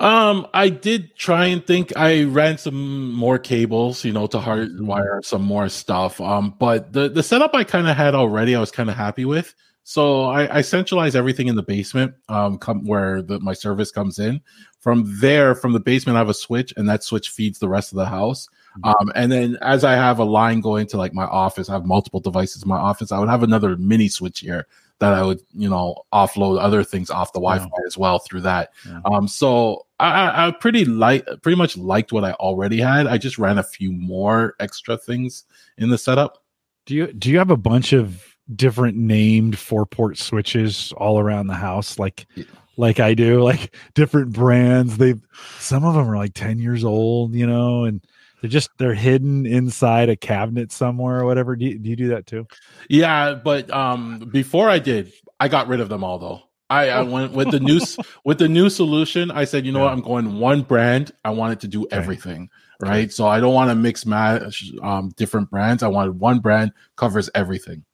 [0.00, 1.96] Um, I did try and think.
[1.96, 5.22] I ran some more cables, you know, to hardwire mm-hmm.
[5.22, 6.20] some more stuff.
[6.20, 9.24] Um, but the the setup I kind of had already, I was kind of happy
[9.24, 9.54] with.
[9.84, 14.18] So I, I centralized everything in the basement, um, come where the, my service comes
[14.18, 14.40] in.
[14.78, 17.92] From there, from the basement, I have a switch, and that switch feeds the rest
[17.92, 18.48] of the house.
[18.84, 21.84] Um, and then as I have a line going to like my office, I have
[21.84, 23.12] multiple devices in my office.
[23.12, 24.66] I would have another mini switch here
[24.98, 27.86] that I would, you know, offload other things off the Wi-Fi yeah.
[27.86, 28.70] as well through that.
[28.86, 29.00] Yeah.
[29.04, 33.06] Um, so I, I pretty like, pretty much liked what I already had.
[33.06, 35.44] I just ran a few more extra things
[35.76, 36.42] in the setup.
[36.86, 41.48] Do you do you have a bunch of different named four port switches all around
[41.48, 41.98] the house?
[41.98, 42.26] Like.
[42.34, 42.44] Yeah
[42.76, 44.96] like I do, like different brands.
[44.96, 45.14] They
[45.58, 48.00] some of them are like 10 years old, you know, and
[48.42, 51.54] they're just they're hidden inside a cabinet somewhere or whatever.
[51.54, 52.48] Do you, do you do that too?
[52.88, 56.42] Yeah, but um, before I did, I got rid of them all though.
[56.68, 57.80] I, I went with the new
[58.24, 59.30] with the new solution.
[59.30, 59.84] I said, you know yeah.
[59.84, 61.12] what, I'm going one brand.
[61.24, 61.96] I wanted to do okay.
[61.96, 62.50] everything,
[62.80, 63.04] right?
[63.04, 63.08] Okay.
[63.08, 65.84] So I don't want to mix match um, different brands.
[65.84, 67.84] I wanted one brand covers everything.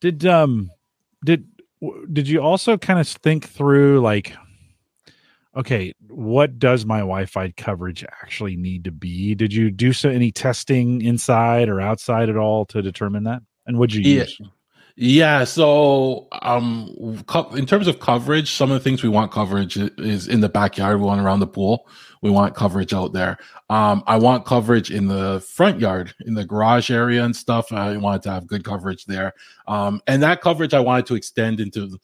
[0.00, 0.72] Did um
[1.24, 1.46] did
[2.12, 4.34] did you also kind of think through like
[5.56, 9.34] okay, what does my Wi-Fi coverage actually need to be?
[9.34, 13.42] Did you do so any testing inside or outside at all to determine that?
[13.66, 14.22] And would you yeah.
[14.22, 14.40] use?
[14.96, 19.76] Yeah, so um, co- in terms of coverage, some of the things we want coverage
[19.76, 21.00] is in the backyard.
[21.00, 21.88] We want around the pool.
[22.22, 23.38] We want coverage out there.
[23.68, 27.72] Um, I want coverage in the front yard, in the garage area and stuff.
[27.72, 29.34] I wanted to have good coverage there.
[29.66, 31.98] Um, and that coverage I wanted to extend into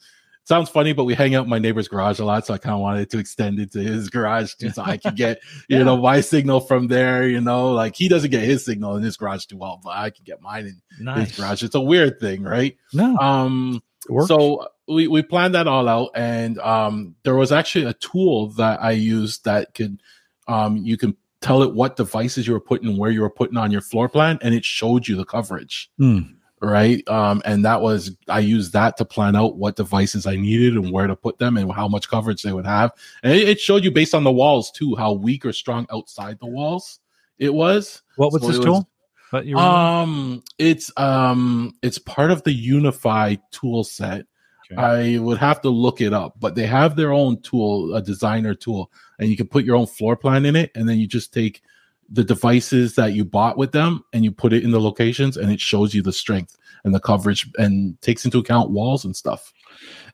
[0.45, 2.75] sounds funny, but we hang out in my neighbor's garage a lot, so I kind
[2.75, 5.79] of wanted to extend it to his garage too, so I could get yeah.
[5.79, 7.29] you know my signal from there.
[7.29, 10.11] You know, like he doesn't get his signal in his garage too well, but I
[10.11, 11.29] can get mine in nice.
[11.29, 11.63] his garage.
[11.63, 12.77] It's a weird thing, right?
[12.93, 13.17] No.
[13.17, 13.83] Um.
[14.27, 18.83] So we we planned that all out, and um, there was actually a tool that
[18.83, 20.03] I used that could
[20.49, 23.71] um you can tell it what devices you were putting where you were putting on
[23.71, 25.91] your floor plan, and it showed you the coverage.
[26.01, 27.07] Mm right?
[27.09, 30.93] Um and that was i used that to plan out what devices i needed and
[30.93, 32.93] where to put them and how much coverage they would have.
[33.23, 36.39] And it, it showed you based on the walls too how weak or strong outside
[36.39, 37.01] the walls
[37.39, 38.03] it was.
[38.17, 38.91] What was so this tool
[39.31, 44.27] but you um it's um it's part of the UniFi tool set.
[44.73, 44.81] Okay.
[44.81, 48.55] i would have to look it up but they have their own tool a designer
[48.55, 51.35] tool and you can put your own floor plan in it and then you just
[51.35, 51.63] take
[52.11, 55.51] the devices that you bought with them and you put it in the locations and
[55.51, 59.53] it shows you the strength and the coverage and takes into account walls and stuff.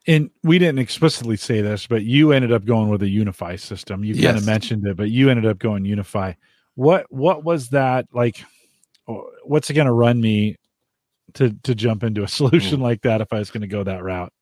[0.06, 4.04] And we didn't explicitly say this, but you ended up going with a UniFi system.
[4.04, 4.26] You yes.
[4.26, 6.36] kind of mentioned it, but you ended up going UniFi.
[6.74, 8.44] What what was that like?
[9.44, 10.56] What's it going to run me
[11.34, 14.04] to to jump into a solution like that if I was going to go that
[14.04, 14.32] route?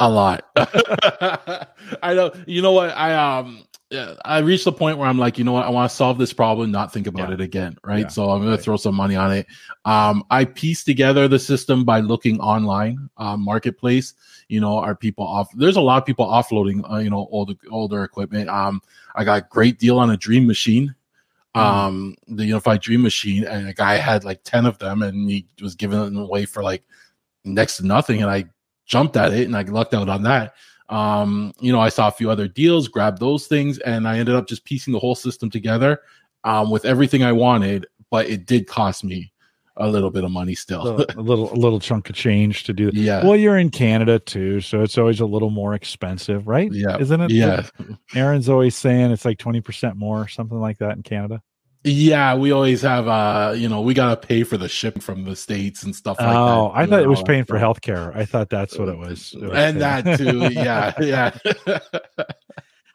[0.00, 0.44] A lot.
[0.56, 2.32] I know.
[2.46, 2.96] You know what?
[2.96, 5.90] I um yeah, I reached the point where I'm like, you know what, I want
[5.90, 7.34] to solve this problem, not think about yeah.
[7.34, 8.00] it again, right?
[8.00, 8.08] Yeah.
[8.08, 8.56] So I'm going right.
[8.56, 9.46] to throw some money on it.
[9.86, 14.12] Um, I pieced together the system by looking online, uh, marketplace.
[14.48, 15.48] You know, are people off?
[15.54, 18.50] There's a lot of people offloading, uh, you know, older older equipment.
[18.50, 18.82] Um,
[19.14, 20.94] I got a great deal on a Dream Machine,
[21.56, 21.60] mm.
[21.60, 25.46] um, the UniFi Dream Machine, and a guy had like ten of them, and he
[25.62, 26.82] was giving them away for like
[27.44, 28.44] next to nothing, and I
[28.88, 30.54] jumped at it and I lucked out on that.
[30.88, 34.34] Um, you know, I saw a few other deals, grabbed those things, and I ended
[34.34, 36.00] up just piecing the whole system together
[36.44, 37.86] um, with everything I wanted.
[38.10, 39.32] But it did cost me
[39.78, 41.00] a little bit of money still.
[41.16, 42.86] a little a little chunk of change to do.
[42.86, 42.94] that.
[42.94, 43.24] Yeah.
[43.24, 46.70] Well, you're in Canada too, so it's always a little more expensive, right?
[46.72, 46.98] Yeah.
[46.98, 47.30] Isn't it?
[47.30, 47.66] Yeah.
[48.14, 51.42] Aaron's always saying it's like 20% more, something like that in Canada.
[51.84, 55.36] Yeah, we always have uh, you know, we gotta pay for the ship from the
[55.36, 56.36] States and stuff like that.
[56.36, 56.80] oh, that.
[56.80, 58.12] I thought it was paying for health care.
[58.16, 59.34] I thought that's what it was.
[59.34, 60.48] It was and paying- that too.
[60.52, 61.78] Yeah, yeah.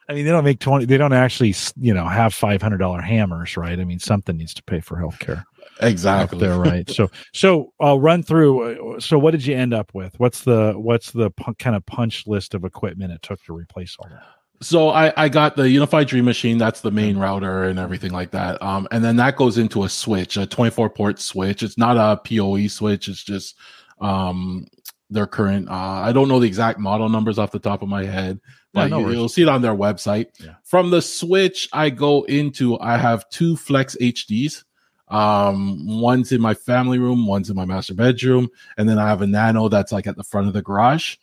[0.06, 3.80] I mean, they don't make 20, they don't actually, you know, have $500 hammers, right?
[3.80, 5.46] I mean, something needs to pay for health care.
[5.80, 6.38] exactly.
[6.40, 6.88] There, right?
[6.90, 8.96] So, so I'll run through.
[8.96, 10.12] uh, So, what did you end up with?
[10.20, 13.96] What's the, what's the pu- kind of punch list of equipment it took to replace
[13.98, 14.22] all that?
[14.60, 16.58] So I, I got the UniFi Dream Machine.
[16.58, 18.62] That's the main router and everything like that.
[18.62, 21.62] Um, and then that goes into a switch, a 24 port switch.
[21.62, 23.08] It's not a PoE switch.
[23.08, 23.56] It's just
[24.00, 24.66] um,
[25.10, 25.68] their current.
[25.68, 28.40] Uh, I don't know the exact model numbers off the top of my head,
[28.72, 30.28] Yeah, but no you, will see it on their website.
[30.40, 30.54] Yeah.
[30.62, 32.78] From the switch, I go into.
[32.80, 34.64] I have two Flex HDs.
[35.08, 39.20] Um, one's in my family room, one's in my master bedroom, and then I have
[39.20, 41.16] a Nano that's like at the front of the garage,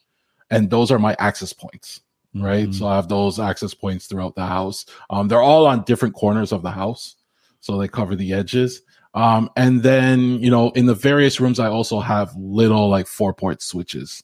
[0.52, 2.02] and those are my access points
[2.36, 2.70] right?
[2.70, 2.74] Mhm.
[2.76, 4.86] So I have those access points throughout the house.
[5.10, 7.16] Um, they're all on different corners of the house,
[7.60, 8.82] so they cover the edges.
[9.14, 13.34] Um, and then you know, in the various rooms, I also have little like four
[13.34, 14.24] port switches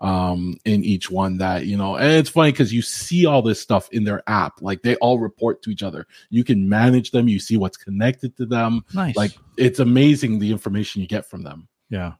[0.00, 3.60] um in each one that you know and it's funny because you see all this
[3.60, 7.28] stuff in their app like they all report to each other you can manage them
[7.28, 9.14] you see what's connected to them nice.
[9.14, 12.14] like it's amazing the information you get from them Yeah.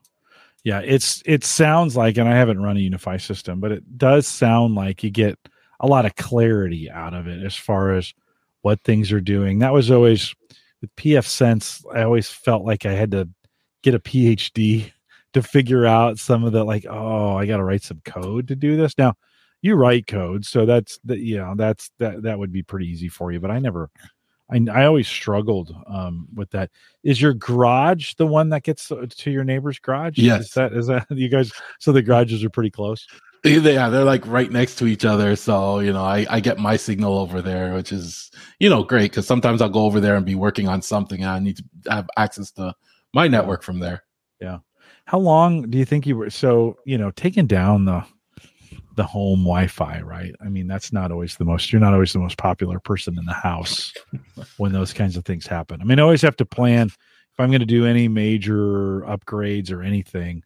[0.65, 4.27] Yeah, it's it sounds like and I haven't run a UniFi system, but it does
[4.27, 5.37] sound like you get
[5.79, 8.13] a lot of clarity out of it as far as
[8.63, 9.59] what things are doing.
[9.59, 10.33] That was always
[10.81, 13.29] with pfSense, I always felt like I had to
[13.83, 14.91] get a PhD
[15.33, 18.55] to figure out some of the like, oh, I got to write some code to
[18.55, 18.97] do this.
[18.97, 19.13] Now,
[19.61, 23.09] you write code, so that's that you know, that's that that would be pretty easy
[23.09, 23.89] for you, but I never
[24.51, 26.69] I, I always struggled um, with that.
[27.03, 30.17] Is your garage the one that gets to to your neighbor's garage?
[30.17, 30.45] Yes.
[30.47, 31.51] Is that is that you guys?
[31.79, 33.07] So the garages are pretty close.
[33.43, 36.75] yeah they're like right next to each other so you know i, I get my
[36.77, 40.25] signal over there which is you know great because sometimes i'll go over there and
[40.25, 42.73] be working on something and i need to have access to
[43.13, 44.03] my network from there
[44.41, 44.59] Yeah.
[45.05, 46.31] How long do you think you were?
[46.31, 48.03] So you know, taking down the
[48.95, 50.33] the home Wi-Fi, right?
[50.41, 51.71] I mean, that's not always the most.
[51.71, 53.93] You're not always the most popular person in the house
[54.57, 55.81] when those kinds of things happen.
[55.81, 59.71] I mean, I always have to plan if I'm going to do any major upgrades
[59.71, 60.43] or anything.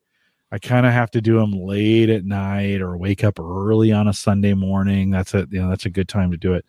[0.52, 4.08] I kind of have to do them late at night or wake up early on
[4.08, 5.12] a Sunday morning.
[5.12, 6.66] That's a you know that's a good time to do it.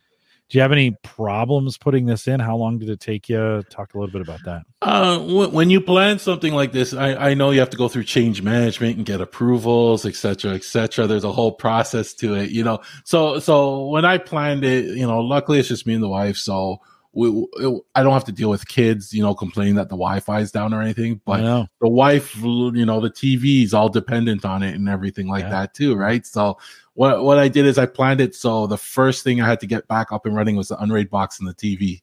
[0.51, 2.41] Do you have any problems putting this in?
[2.41, 3.63] How long did it take you?
[3.71, 4.63] Talk a little bit about that.
[4.83, 7.89] uh when, when you plan something like this I, I know you have to go
[7.89, 11.07] through change management and get approvals etc cetera, etc cetera.
[11.07, 15.07] there's a whole process to it you know so so when i planned it you
[15.07, 16.81] know luckily it's just me and the wife so
[17.13, 20.41] we, it, i don't have to deal with kids you know complaining that the wi-fi
[20.41, 21.41] is down or anything but
[21.81, 25.51] the wife, you know, the TV is all dependent on it and everything like Yeah.
[25.51, 26.27] that too, right?
[26.27, 26.59] So
[26.95, 29.67] what what I did is I planned it so the first thing I had to
[29.67, 32.03] get back up and running was the Unraid box and the TV,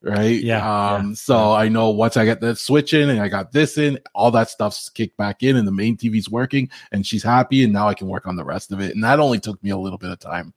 [0.00, 0.42] right?
[0.42, 1.08] Yeah, Um.
[1.10, 3.98] yeah, So I know once I get the switch in and I got this in,
[4.14, 7.72] all that stuff's kicked back in, and the main TV's working, and she's happy, and
[7.74, 8.94] now I can work on the rest of it.
[8.94, 10.54] And that only took me a little bit of time.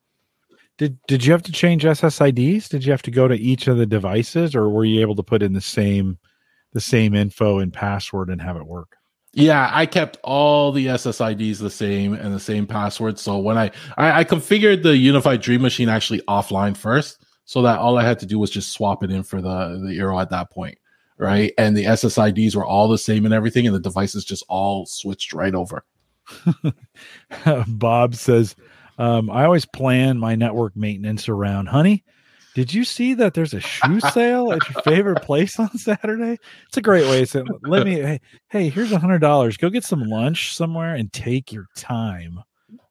[0.77, 2.67] Did did you have to change SSIDs?
[2.67, 5.23] Did you have to go to each of the devices, or were you able to
[5.23, 6.17] put in the same
[6.73, 8.97] the same info and password and have it work?
[9.35, 13.17] Yeah, I kept all the SSIDs the same and the same password.
[13.17, 17.79] So when I, I I configured the UniFi Dream Machine actually offline first, so that
[17.79, 20.31] all I had to do was just swap it in for the the Eero at
[20.31, 20.77] that point,
[21.17, 21.51] right?
[21.57, 25.33] And the SSIDs were all the same and everything, and the devices just all switched
[25.33, 25.85] right over.
[27.67, 28.55] Bob says,
[28.97, 32.03] um, "I always plan my network maintenance around honey."
[32.53, 36.37] Did you see that there's a shoe sale at your favorite place on Saturday?
[36.67, 39.57] It's a great way to say, let me hey, hey here's a hundred dollars.
[39.57, 42.39] Go get some lunch somewhere and take your time.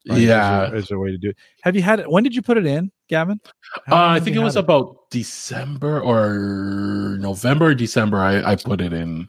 [0.09, 1.37] right, yeah, as a, way to do it.
[1.63, 2.11] Have you had it?
[2.11, 3.41] When did you put it in, Gavin?
[3.89, 8.19] Uh, I think it was had about December or November, December.
[8.19, 9.29] I I put it in.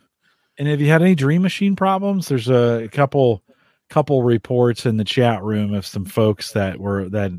[0.58, 2.28] And have you had any Dream Machine problems?
[2.28, 3.43] There's a couple
[3.94, 7.32] couple reports in the chat room of some folks that were that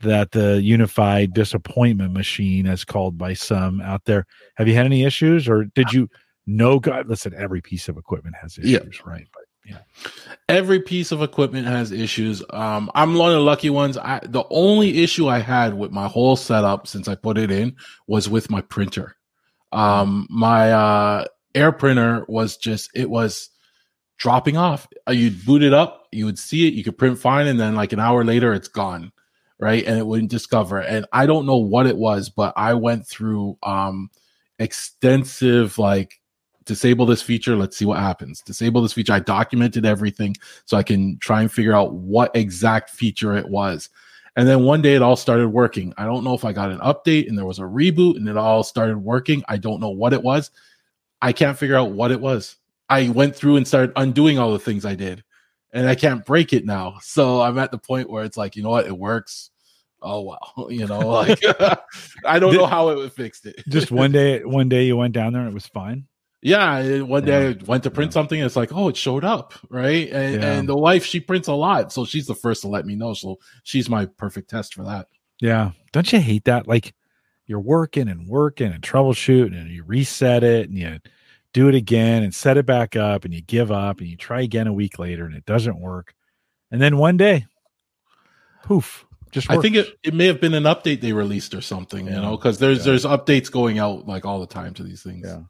[0.00, 4.26] that the unified disappointment machine as called by some out there.
[4.56, 6.08] Have you had any issues or did you
[6.46, 8.80] know God listen, every piece of equipment has Yeah.
[8.80, 9.26] issues, right?
[9.32, 9.78] But yeah.
[10.48, 12.42] every piece of equipment has issues.
[12.50, 13.96] Um, I'm one of the lucky ones.
[13.96, 17.76] I, the only issue I had with my whole setup since I put it in
[18.06, 19.16] was with my printer.
[19.72, 21.24] Um, my uh,
[21.54, 23.50] air printer was just it was
[24.18, 24.86] dropping off.
[25.08, 27.74] Uh, You'd boot it up you would see it, you could print fine, and then
[27.74, 29.12] like an hour later, it's gone,
[29.58, 29.84] right?
[29.84, 30.80] And it wouldn't discover.
[30.80, 34.10] And I don't know what it was, but I went through um
[34.58, 36.20] extensive like
[36.64, 40.34] disable this feature let's see what happens disable this feature i documented everything
[40.66, 43.88] so i can try and figure out what exact feature it was
[44.36, 46.80] and then one day it all started working i don't know if i got an
[46.80, 50.12] update and there was a reboot and it all started working i don't know what
[50.12, 50.50] it was
[51.22, 52.56] i can't figure out what it was
[52.88, 55.22] i went through and started undoing all the things i did
[55.72, 58.62] and i can't break it now so i'm at the point where it's like you
[58.62, 59.50] know what it works
[60.02, 61.40] oh well you know like
[62.24, 65.32] i don't know how it fixed it just one day one day you went down
[65.32, 66.06] there and it was fine
[66.40, 67.54] yeah, one day yeah.
[67.60, 68.14] I went to print yeah.
[68.14, 68.40] something.
[68.40, 70.08] And it's like, oh, it showed up, right?
[70.10, 70.52] And, yeah.
[70.52, 73.14] and the wife, she prints a lot, so she's the first to let me know.
[73.14, 75.08] So she's my perfect test for that.
[75.40, 76.68] Yeah, don't you hate that?
[76.68, 76.94] Like
[77.46, 80.98] you're working and working and troubleshooting, and you reset it, and you
[81.52, 84.42] do it again, and set it back up, and you give up, and you try
[84.42, 86.14] again a week later, and it doesn't work,
[86.70, 87.46] and then one day,
[88.64, 89.58] poof, just works.
[89.58, 92.36] I think it, it may have been an update they released or something, you know,
[92.36, 95.26] because there's there's updates going out like all the time to these things.
[95.26, 95.42] Yeah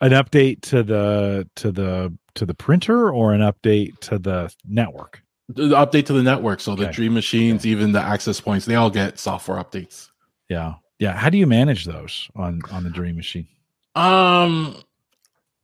[0.00, 5.22] an update to the to the to the printer or an update to the network?
[5.48, 6.60] The update to the network.
[6.60, 6.84] So okay.
[6.84, 7.70] the Dream machines, okay.
[7.70, 10.10] even the access points, they all get software updates.
[10.48, 11.12] Yeah, yeah.
[11.12, 13.48] How do you manage those on on the Dream machine?
[13.94, 14.76] Um,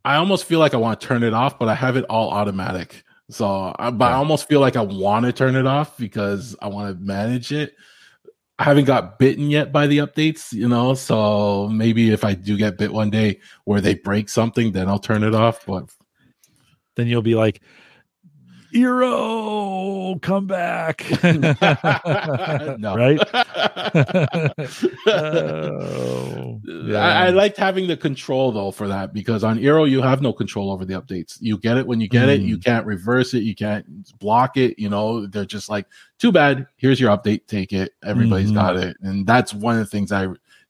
[0.05, 2.31] I almost feel like I want to turn it off, but I have it all
[2.31, 3.05] automatic.
[3.31, 4.11] So, I, but yeah.
[4.11, 7.53] I almost feel like I want to turn it off because I want to manage
[7.53, 7.75] it.
[8.59, 10.95] I haven't got bitten yet by the updates, you know.
[10.95, 14.99] So maybe if I do get bit one day where they break something, then I'll
[14.99, 15.67] turn it off.
[15.67, 15.91] But
[16.97, 17.63] then you'll be like,
[18.75, 21.05] Eero, come back.
[22.79, 22.97] no.
[22.97, 23.21] Right?
[25.07, 26.99] oh, yeah.
[26.99, 30.33] I, I, liked having the control though for that because on Eero you have no
[30.33, 31.39] control over the updates.
[31.41, 32.35] You get it when you get mm.
[32.35, 32.41] it.
[32.41, 32.65] You mm.
[32.65, 33.45] can't reverse it.
[33.45, 33.87] You can't
[34.19, 34.77] block it.
[34.77, 35.87] You know, they're just like,
[36.19, 36.67] too bad.
[36.77, 37.47] Here's your update.
[37.47, 37.93] Take it.
[38.03, 38.55] Everybody's mm.
[38.55, 38.97] got it.
[39.03, 40.27] And that's one of the things I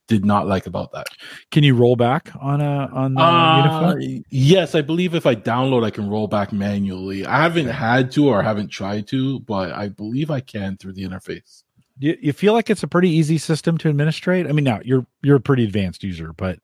[0.06, 1.06] did not like about that.
[1.50, 3.94] Can you roll back on a on the uh,
[4.30, 7.24] Yes, I believe if I download, I can roll back manually.
[7.24, 11.04] I haven't had to or haven't tried to, but I believe I can through the
[11.04, 11.62] interface.
[11.98, 14.46] You, you feel like it's a pretty easy system to administrate?
[14.46, 16.58] I mean, now you're you're a pretty advanced user, but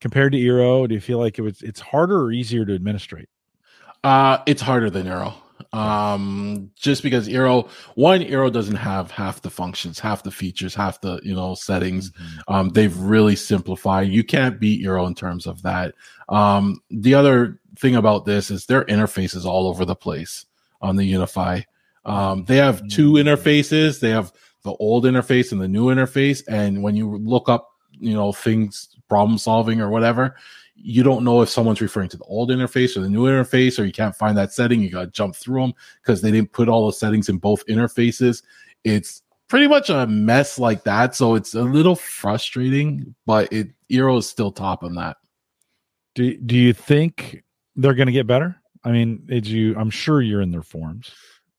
[0.00, 3.28] compared to Eero, do you feel like it was it's harder or easier to administrate?
[4.02, 5.34] Uh it's harder than Eero
[5.74, 11.00] um just because Eero one Eero doesn't have half the functions half the features half
[11.00, 12.54] the you know settings mm-hmm.
[12.54, 15.94] um they've really simplified you can't beat Eero in terms of that
[16.28, 20.46] um the other thing about this is their interface is all over the place
[20.80, 21.64] on the UniFi.
[22.04, 23.28] um they have two mm-hmm.
[23.28, 24.32] interfaces they have
[24.62, 28.94] the old interface and the new interface and when you look up you know things
[29.08, 30.36] problem solving or whatever
[30.74, 33.84] you don't know if someone's referring to the old interface or the new interface, or
[33.84, 34.80] you can't find that setting.
[34.80, 37.64] You got to jump through them because they didn't put all the settings in both
[37.66, 38.42] interfaces.
[38.82, 41.14] It's pretty much a mess like that.
[41.14, 45.16] So it's a little frustrating, but it Eero is still top on that.
[46.14, 47.44] Do Do you think
[47.76, 48.56] they're going to get better?
[48.84, 49.74] I mean, did you?
[49.76, 51.10] I'm sure you're in their forums.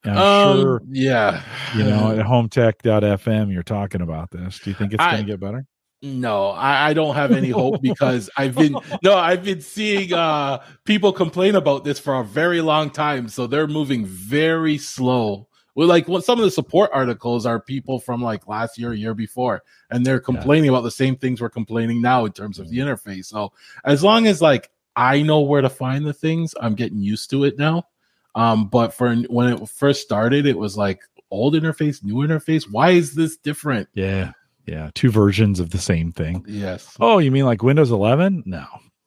[0.03, 1.41] I'm um, sure, yeah.
[1.75, 4.59] You know, at hometech.fm, you're talking about this.
[4.59, 5.65] Do you think it's going to get better?
[6.05, 10.63] No, I, I, don't have any hope because I've been no, I've been seeing uh
[10.83, 13.27] people complain about this for a very long time.
[13.27, 15.47] So they're moving very slow.
[15.73, 19.15] Well, like what some of the support articles are people from like last year, year
[19.15, 20.77] before, and they're complaining yeah.
[20.77, 23.25] about the same things we're complaining now in terms of the interface.
[23.25, 23.51] So
[23.83, 27.43] as long as like I know where to find the things, I'm getting used to
[27.45, 27.87] it now.
[28.35, 32.69] Um, but for when it first started, it was like old interface, new interface.
[32.69, 33.89] Why is this different?
[33.93, 34.31] Yeah.
[34.65, 36.43] Yeah, two versions of the same thing.
[36.47, 36.95] Yes.
[36.99, 38.43] Oh, you mean like Windows 11?
[38.45, 38.65] No,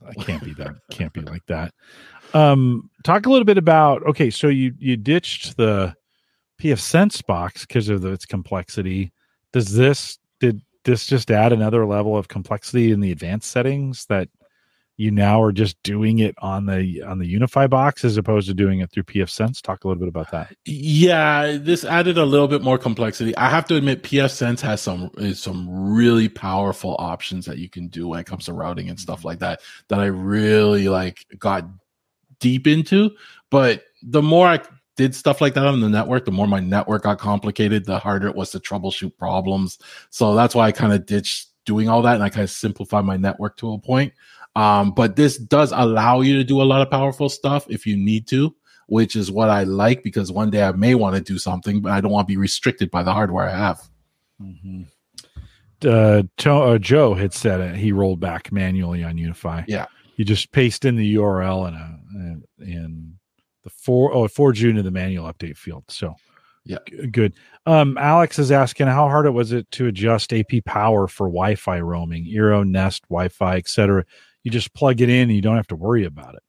[0.09, 0.75] it can't be that.
[0.91, 1.75] can't be like that.
[2.35, 4.03] Um, talk a little bit about.
[4.05, 5.95] Okay, so you you ditched the
[6.61, 9.13] pfSense box because of the, its complexity.
[9.53, 14.29] Does this did this just add another level of complexity in the advanced settings that
[14.99, 18.55] you now are just doing it on the on the UniFi box as opposed to
[18.55, 20.55] doing it through pfSense Talk a little bit about that.
[20.67, 23.35] Yeah, this added a little bit more complexity.
[23.37, 28.09] I have to admit, pfSense has some some really powerful options that you can do
[28.09, 29.61] when it comes to routing and stuff like that.
[29.89, 31.65] That I really like got
[32.41, 33.13] deep into.
[33.51, 34.61] But the more I
[34.97, 38.27] did stuff like that on the network, the more my network got complicated, the harder
[38.27, 39.79] it was to troubleshoot problems.
[40.11, 43.05] So that's why I kind of ditched doing all that and I kind of simplified
[43.05, 44.13] my network to a point.
[44.59, 47.97] Um, but this does allow you to do a lot of powerful stuff if you
[47.97, 48.57] need to,
[48.89, 51.93] which is what I like because one day I may want to do something, but
[51.93, 53.89] I don't want to be restricted by the hardware I have.
[54.43, 54.83] Mm-hmm.
[55.85, 57.77] Uh, uh, Joe had said it.
[57.77, 59.65] He rolled back manually on UniFi.
[59.69, 59.87] Yeah,
[60.17, 63.19] you just paste in the URL and in, in
[63.63, 65.85] the four oh four June in the manual update field.
[65.87, 66.17] So
[66.65, 66.79] yeah,
[67.13, 67.35] good.
[67.65, 71.81] Um, Alex is asking how hard it was it to adjust AP power for Wi-Fi
[71.81, 74.05] roaming, Eero, Nest, Wi-Fi, etc.
[74.45, 76.43] You just plug it in and you don't have to worry about it.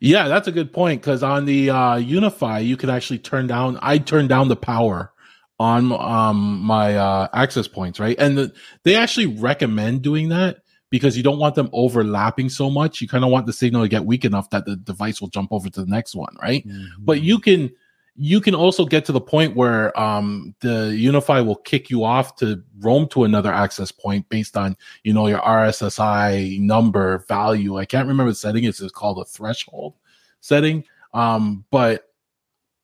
[0.00, 3.78] Yeah, that's a good point because on the uh, UniFi, you can actually turn down.
[3.80, 5.12] I turned down the power
[5.58, 8.16] on um, my uh, access points, right?
[8.18, 8.54] And the,
[8.84, 10.58] they actually recommend doing that
[10.90, 13.00] because you don't want them overlapping so much.
[13.00, 15.52] You kind of want the signal to get weak enough that the device will jump
[15.52, 16.66] over to the next one, right?
[16.66, 17.04] Mm-hmm.
[17.04, 17.70] But you can
[18.18, 22.36] you can also get to the point where um, the UniFi will kick you off
[22.36, 27.78] to roam to another access point based on you know your RSSI number value.
[27.78, 28.64] I can't remember the setting.
[28.64, 29.94] It's called a threshold
[30.40, 30.84] setting.
[31.12, 32.04] Um, but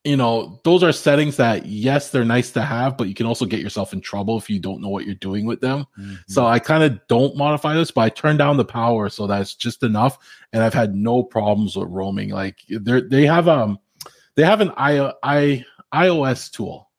[0.05, 3.47] you know, those are settings that yes, they're nice to have, but you can also
[3.47, 5.87] get yourself in trouble if you don't know what you're doing with them.
[5.97, 6.15] Mm-hmm.
[6.27, 9.55] So I kind of don't modify this, but I turn down the power so that's
[9.55, 10.19] just enough.
[10.53, 12.31] And I've had no problems with roaming.
[12.31, 13.79] Like they they have um
[14.35, 16.91] they have an I, I iOS tool,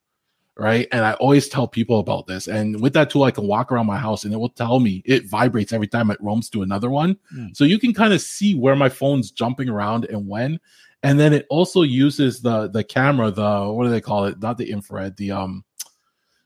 [0.58, 0.88] right?
[0.92, 2.48] And I always tell people about this.
[2.48, 5.02] And with that tool, I can walk around my house and it will tell me
[5.06, 7.18] it vibrates every time it roams to another one.
[7.36, 7.56] Mm.
[7.56, 10.60] So you can kind of see where my phone's jumping around and when
[11.04, 14.58] and then it also uses the the camera the what do they call it not
[14.58, 15.64] the infrared the um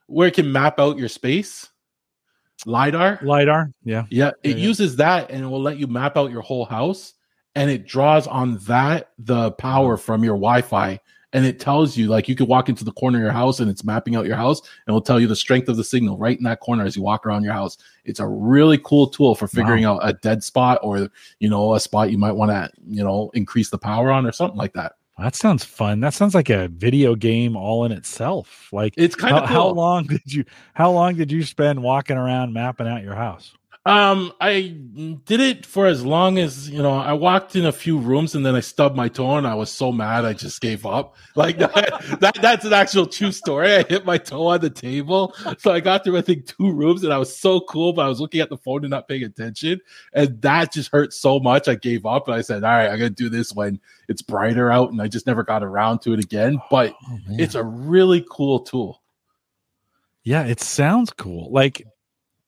[0.08, 1.70] where it can map out your space
[2.66, 6.32] lidar lidar yeah yeah it yeah, uses that and it will let you map out
[6.32, 7.14] your whole house
[7.58, 11.00] and it draws on that the power from your wi-fi
[11.34, 13.70] and it tells you like you could walk into the corner of your house and
[13.70, 16.18] it's mapping out your house and it will tell you the strength of the signal
[16.18, 19.34] right in that corner as you walk around your house it's a really cool tool
[19.34, 19.96] for figuring wow.
[19.96, 23.32] out a dead spot or you know a spot you might want to you know
[23.34, 26.00] increase the power on or something like that that sounds fun.
[26.00, 28.70] That sounds like a video game all in itself.
[28.72, 29.56] Like it's kind how, of cool.
[29.56, 30.46] how long did you
[30.76, 33.52] how long did you spend walking around mapping out your house?
[33.88, 34.76] Um, I
[35.24, 36.98] did it for as long as you know.
[36.98, 39.72] I walked in a few rooms and then I stubbed my toe and I was
[39.72, 41.16] so mad I just gave up.
[41.38, 43.76] Like that, that that's an actual true story.
[43.76, 47.04] I hit my toe on the table, so I got through I think two rooms
[47.04, 49.24] and I was so cool, but I was looking at the phone and not paying
[49.24, 49.80] attention,
[50.14, 51.68] and that just hurt so much.
[51.68, 53.80] I gave up and I said, "All right, I'm gonna do this when
[54.10, 56.60] it's brighter out," and I just never got around to it again.
[56.72, 59.04] But oh, it's a really cool tool.
[60.24, 61.52] Yeah, it sounds cool.
[61.52, 61.86] Like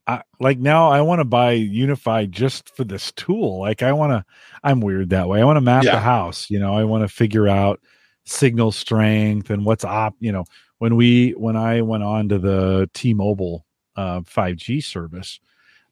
[0.10, 3.60] I, like now I want to buy UniFi just for this tool.
[3.60, 4.26] Like I want to,
[4.64, 5.40] I'm weird that way.
[5.40, 5.92] I want to map yeah.
[5.92, 6.50] the house.
[6.50, 7.80] You know, I want to figure out
[8.26, 10.16] signal strength and what's op.
[10.20, 10.46] You know,
[10.80, 15.40] when we when I went on to the T-Mobile uh, 5G service,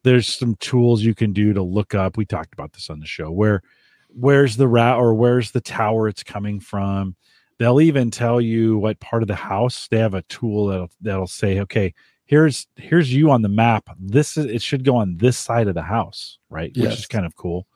[0.01, 2.17] there's some tools you can do to look up.
[2.17, 3.29] We talked about this on the show.
[3.29, 3.61] Where
[4.07, 7.15] where's the route or where's the tower it's coming from?
[7.59, 9.87] They'll even tell you what part of the house.
[9.89, 11.93] They have a tool that'll that'll say, okay,
[12.27, 13.89] here's here's you on the map.
[13.99, 16.71] This is it should go on this side of the house, right?
[16.75, 16.91] Yes.
[16.91, 17.67] Which is kind of cool.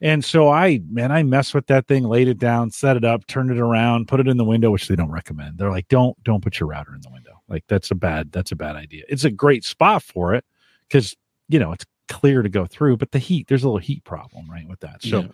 [0.00, 3.26] And so I, man, I mess with that thing, laid it down, set it up,
[3.26, 5.56] turned it around, put it in the window, which they don't recommend.
[5.56, 7.40] They're like, don't, don't put your router in the window.
[7.48, 9.04] Like that's a bad, that's a bad idea.
[9.08, 10.44] It's a great spot for it
[10.88, 11.16] because
[11.48, 14.50] you know it's clear to go through, but the heat, there's a little heat problem,
[14.50, 15.02] right, with that.
[15.02, 15.28] So yeah.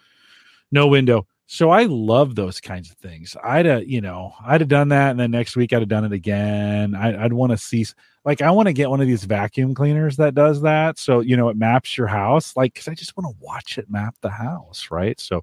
[0.70, 1.26] no window.
[1.46, 3.36] So I love those kinds of things.
[3.42, 6.04] I'd have, you know, I'd have done that, and then next week I'd have done
[6.04, 6.94] it again.
[6.94, 7.84] I, would want to see
[8.24, 10.98] like I want to get one of these vacuum cleaners that does that.
[10.98, 12.56] So you know it maps your house.
[12.56, 15.18] Like because I just want to watch it map the house, right?
[15.20, 15.42] So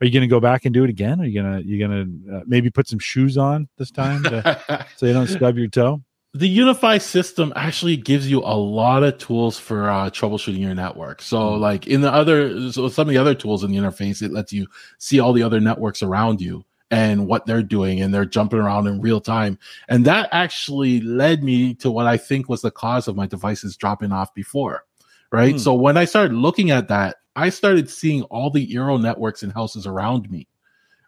[0.00, 1.20] are you going to go back and do it again?
[1.20, 5.06] Are you gonna you gonna uh, maybe put some shoes on this time to, so
[5.06, 6.02] you don't stub your toe?
[6.34, 11.22] The UniFi system actually gives you a lot of tools for uh, troubleshooting your network.
[11.22, 11.62] So, mm-hmm.
[11.62, 14.52] like in the other, so some of the other tools in the interface, it lets
[14.52, 14.66] you
[14.98, 18.86] see all the other networks around you and what they're doing and they're jumping around
[18.86, 19.58] in real time.
[19.88, 23.76] And that actually led me to what I think was the cause of my devices
[23.76, 24.84] dropping off before.
[25.30, 25.52] Right.
[25.52, 25.58] Hmm.
[25.58, 29.52] So when I started looking at that, I started seeing all the Eero networks and
[29.52, 30.48] houses around me.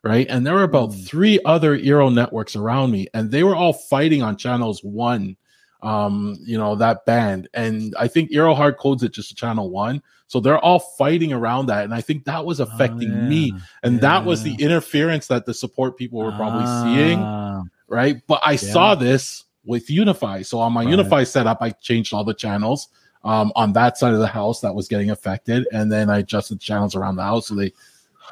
[0.03, 0.27] Right.
[0.29, 1.01] And there were about hmm.
[1.01, 5.37] three other Eero networks around me, and they were all fighting on channels one
[5.83, 7.49] um, you know, that band.
[7.55, 10.03] And I think Eero hard codes it just to channel one.
[10.27, 11.85] So they're all fighting around that.
[11.85, 13.29] And I think that was affecting oh, yeah.
[13.29, 13.53] me.
[13.83, 14.01] And yeah.
[14.01, 17.19] that was the interference that the support people were probably seeing.
[17.21, 17.63] Ah.
[17.89, 18.17] Right.
[18.29, 18.59] But I yeah.
[18.59, 20.47] saw this with UniFi.
[20.47, 20.95] So on my right.
[20.95, 22.89] UniFi setup, I changed all the channels
[23.25, 25.67] um, on that side of the house that was getting affected.
[25.73, 27.49] And then I adjusted the channels around the house.
[27.49, 27.73] So they,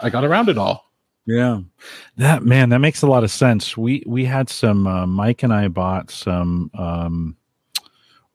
[0.01, 0.89] I got around it all.
[1.29, 1.61] Yeah,
[2.17, 3.77] that man, that makes a lot of sense.
[3.77, 4.87] We we had some.
[4.87, 7.37] Uh, Mike and I bought some um,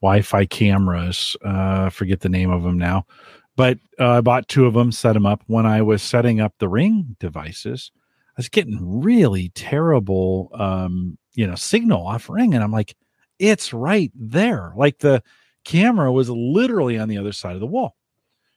[0.03, 1.37] Wi-Fi cameras.
[1.45, 3.07] Uh, forget the name of them now,
[3.55, 5.41] but uh, I bought two of them, set them up.
[5.47, 11.47] When I was setting up the Ring devices, I was getting really terrible, um, you
[11.47, 12.95] know, signal off Ring, and I'm like,
[13.39, 14.73] it's right there.
[14.75, 15.23] Like the
[15.63, 17.95] camera was literally on the other side of the wall.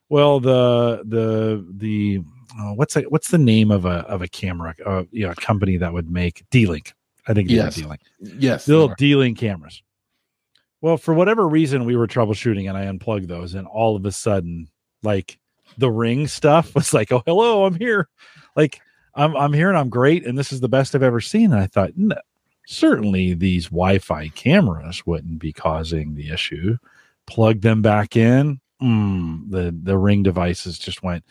[0.08, 2.20] Well, the the the
[2.58, 5.36] oh, what's a, what's the name of a of a camera uh, you know, a
[5.36, 6.92] company that would make D-Link?
[7.28, 8.00] I think yes, D-Link.
[8.20, 9.82] Yes, little D-Link cameras.
[10.80, 14.12] Well, for whatever reason, we were troubleshooting and I unplugged those, and all of a
[14.12, 14.68] sudden,
[15.02, 15.38] like
[15.78, 18.08] the ring stuff was like, "Oh, hello, I'm here."
[18.54, 18.80] Like
[19.14, 21.52] I'm I'm here and I'm great, and this is the best I've ever seen.
[21.52, 22.16] And I thought, no,
[22.66, 26.76] certainly these Wi-Fi cameras wouldn't be causing the issue.
[27.26, 28.60] Plug them back in.
[28.82, 31.24] Mm, the the ring devices just went,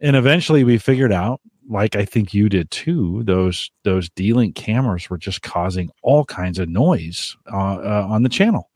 [0.00, 3.22] and eventually we figured out, like I think you did too.
[3.24, 8.28] Those those D-Link cameras were just causing all kinds of noise uh, uh, on the
[8.28, 8.70] channel,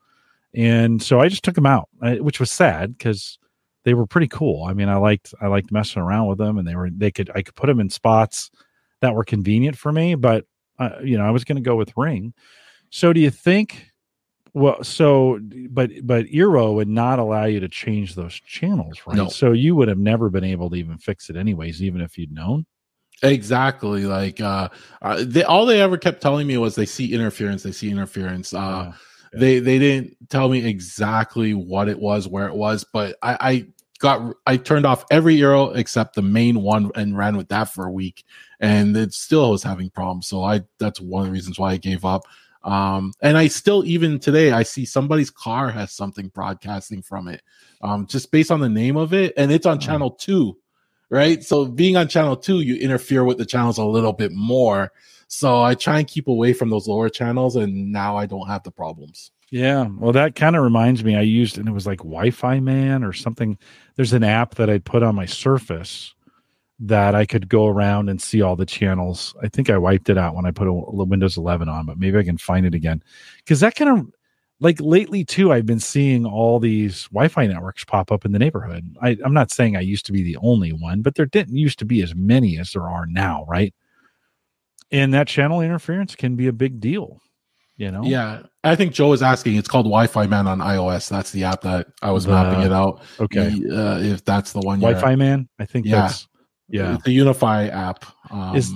[0.54, 3.38] and so I just took them out, which was sad because
[3.84, 4.64] they were pretty cool.
[4.64, 7.30] I mean, I liked I liked messing around with them, and they were they could
[7.34, 8.50] I could put them in spots
[9.00, 10.14] that were convenient for me.
[10.14, 10.44] But
[10.78, 12.34] uh, you know, I was going to go with Ring.
[12.90, 13.86] So, do you think?
[14.54, 15.38] Well, so
[15.70, 19.16] but but Eero would not allow you to change those channels, right?
[19.16, 19.28] No.
[19.28, 22.32] So you would have never been able to even fix it, anyways, even if you'd
[22.32, 22.66] known.
[23.22, 24.04] Exactly.
[24.04, 24.68] Like uh,
[25.02, 28.54] uh they all they ever kept telling me was they see interference, they see interference.
[28.54, 28.84] Uh yeah.
[28.84, 29.40] Yeah.
[29.40, 33.66] they they didn't tell me exactly what it was, where it was, but I, I
[33.98, 37.86] got I turned off every Eero except the main one and ran with that for
[37.86, 38.24] a week,
[38.60, 40.26] and it still was having problems.
[40.26, 42.22] So I that's one of the reasons why I gave up.
[42.64, 47.42] Um, and I still even today I see somebody's car has something broadcasting from it,
[47.82, 49.80] um, just based on the name of it, and it's on oh.
[49.80, 50.56] channel two,
[51.10, 51.42] right?
[51.42, 54.92] So being on channel two, you interfere with the channels a little bit more.
[55.28, 58.62] So I try and keep away from those lower channels, and now I don't have
[58.62, 59.30] the problems.
[59.50, 59.88] Yeah.
[59.98, 61.16] Well, that kind of reminds me.
[61.16, 63.58] I used, and it was like WiFiman or something.
[63.96, 66.14] There's an app that I'd put on my Surface
[66.80, 69.34] that I could go around and see all the channels.
[69.42, 71.98] I think I wiped it out when I put a, a Windows 11 on, but
[71.98, 73.02] maybe I can find it again.
[73.38, 74.06] Because that kind of,
[74.60, 78.38] like lately too, I've been seeing all these Wi Fi networks pop up in the
[78.38, 78.96] neighborhood.
[79.00, 81.78] I, I'm not saying I used to be the only one, but there didn't used
[81.80, 83.74] to be as many as there are now, right?
[84.90, 87.20] And that channel interference can be a big deal
[87.78, 88.02] you know?
[88.02, 88.42] Yeah.
[88.64, 91.08] I think joe is asking it's called WiFiman on ios.
[91.08, 93.00] That's the app that i was the, mapping it out.
[93.18, 93.46] Okay.
[93.46, 95.48] Uh, if that's the one WiFiman?
[95.58, 96.02] I think yeah.
[96.02, 96.28] that's,
[96.68, 96.98] yeah.
[97.02, 98.74] The UniFi app um, is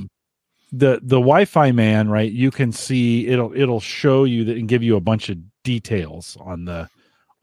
[0.70, 4.96] the the WiFiman right you can see it'll it'll show you that and give you
[4.96, 6.88] a bunch of details on the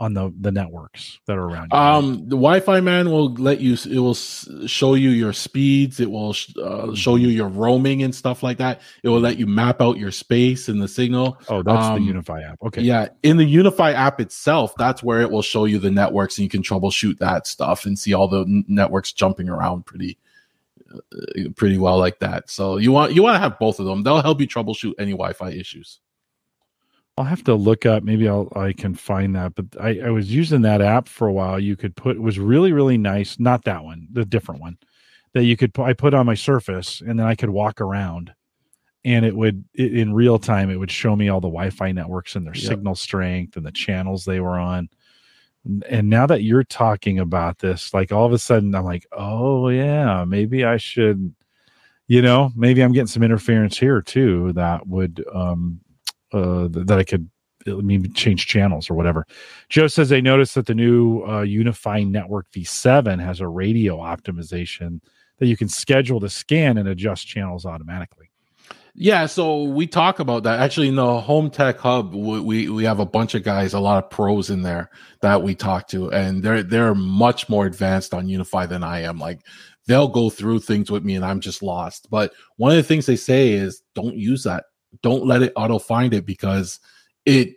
[0.01, 1.77] on the the networks that are around you.
[1.77, 3.73] Um, the WiFiman will let you.
[3.73, 5.99] It will show you your speeds.
[5.99, 8.81] It will uh, show you your roaming and stuff like that.
[9.03, 11.37] It will let you map out your space and the signal.
[11.49, 12.59] Oh, that's um, the UniFi app.
[12.63, 12.81] Okay.
[12.81, 16.43] Yeah, in the UniFi app itself, that's where it will show you the networks, and
[16.43, 20.17] you can troubleshoot that stuff and see all the networks jumping around pretty
[20.93, 22.49] uh, pretty well like that.
[22.49, 24.03] So you want you want to have both of them.
[24.03, 25.99] They'll help you troubleshoot any Wi-Fi issues.
[27.19, 28.01] I'll have to look up.
[28.01, 29.53] Maybe I'll I can find that.
[29.53, 31.59] But I, I was using that app for a while.
[31.59, 33.37] You could put it was really really nice.
[33.37, 34.77] Not that one, the different one
[35.33, 35.77] that you could.
[35.77, 38.33] I put on my Surface, and then I could walk around,
[39.03, 40.69] and it would it, in real time.
[40.69, 42.63] It would show me all the Wi-Fi networks and their yep.
[42.63, 44.87] signal strength and the channels they were on.
[45.89, 49.67] And now that you're talking about this, like all of a sudden, I'm like, oh
[49.67, 51.35] yeah, maybe I should.
[52.07, 54.53] You know, maybe I'm getting some interference here too.
[54.53, 55.81] That would um,
[56.31, 57.29] uh, that I could
[57.67, 59.25] uh, maybe change channels or whatever.
[59.67, 65.01] Joe says they noticed that the new uh, UniFi Network V7 has a radio optimization
[65.39, 68.29] that you can schedule to scan and adjust channels automatically.
[68.95, 70.59] Yeah, so we talk about that.
[70.59, 74.03] Actually, in the Home Tech Hub, we we have a bunch of guys, a lot
[74.03, 74.89] of pros in there
[75.21, 79.19] that we talk to, and they're they're much more advanced on UniFi than I am.
[79.19, 79.41] Like
[79.87, 82.09] they'll go through things with me, and I'm just lost.
[82.09, 84.65] But one of the things they say is don't use that
[85.01, 86.79] don't let it auto find it because
[87.25, 87.55] it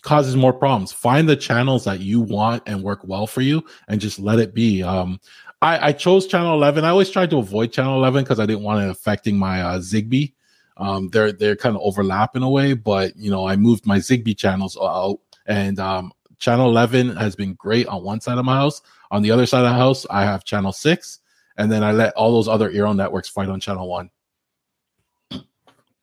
[0.00, 0.92] causes more problems.
[0.92, 4.54] Find the channels that you want and work well for you and just let it
[4.54, 4.82] be.
[4.82, 5.20] Um,
[5.60, 6.84] I, I chose channel 11.
[6.84, 9.78] I always tried to avoid channel 11 because I didn't want it affecting my uh,
[9.78, 10.32] Zigbee.
[10.78, 13.98] Um, they're they're kind of overlap in a way, but you know, I moved my
[13.98, 18.56] Zigbee channels out and um, channel 11 has been great on one side of my
[18.56, 18.80] house.
[19.10, 21.20] On the other side of the house, I have channel 6
[21.58, 24.10] and then I let all those other Eero networks fight on channel 1.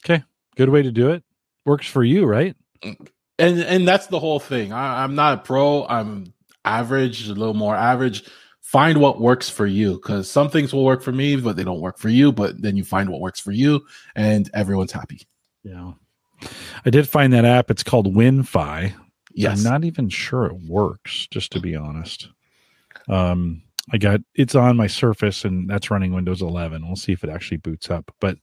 [0.04, 0.24] Okay,
[0.56, 1.24] good way to do it.
[1.66, 2.56] Works for you, right?
[2.84, 4.74] And and that's the whole thing.
[4.74, 5.86] I, I'm not a pro.
[5.88, 6.34] I'm
[6.66, 8.24] average, a little more average.
[8.62, 11.82] Find what works for you because some things will work for me, but they don't
[11.82, 12.32] work for you.
[12.32, 13.82] But then you find what works for you,
[14.16, 15.22] and everyone's happy.
[15.64, 15.94] Yeah,
[16.86, 17.72] I did find that app.
[17.72, 18.94] It's called WinFi.
[19.34, 21.28] Yes, I'm not even sure it works.
[21.32, 22.30] Just to be honest,
[23.08, 26.86] um, I got it's on my Surface, and that's running Windows 11.
[26.86, 28.38] We'll see if it actually boots up, but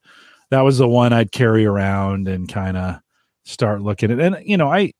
[0.51, 3.01] that was the one I'd carry around and kind of
[3.45, 4.21] start looking at.
[4.21, 4.93] And you know, I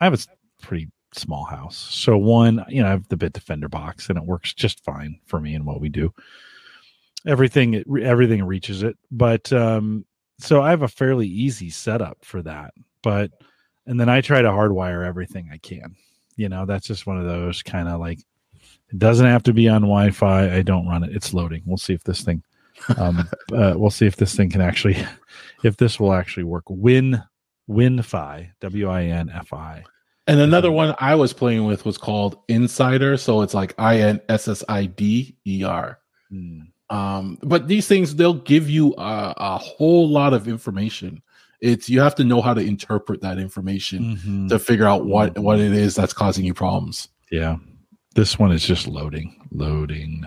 [0.00, 0.18] I have a
[0.62, 4.54] pretty small house, so one, you know, I have the Bitdefender box, and it works
[4.54, 6.12] just fine for me and what we do.
[7.26, 8.96] everything everything reaches it.
[9.10, 10.04] But um,
[10.38, 12.72] so I have a fairly easy setup for that.
[13.02, 13.32] But
[13.86, 15.96] and then I try to hardwire everything I can.
[16.36, 18.20] You know, that's just one of those kind of like
[18.90, 20.54] it doesn't have to be on Wi-Fi.
[20.54, 21.14] I don't run it.
[21.14, 21.62] It's loading.
[21.66, 22.42] We'll see if this thing
[22.96, 24.96] um, uh, we'll see if this thing can actually
[25.64, 26.64] if this will actually work.
[26.68, 27.22] Win
[27.68, 29.84] WinFi, W I N F I.
[30.26, 33.18] And another one I was playing with was called inSSIDer.
[33.18, 35.98] So it's like I N S S I D E R.
[36.30, 36.60] Hmm.
[36.90, 41.22] Um, but these things they'll give you a, a, whole lot of information.
[41.60, 44.48] It's you have to know how to interpret that information mm-hmm.
[44.48, 45.42] to figure out what mm-hmm.
[45.42, 47.08] what it is that's causing you problems.
[47.30, 47.56] Yeah,
[48.14, 50.24] this one is just loading, loading,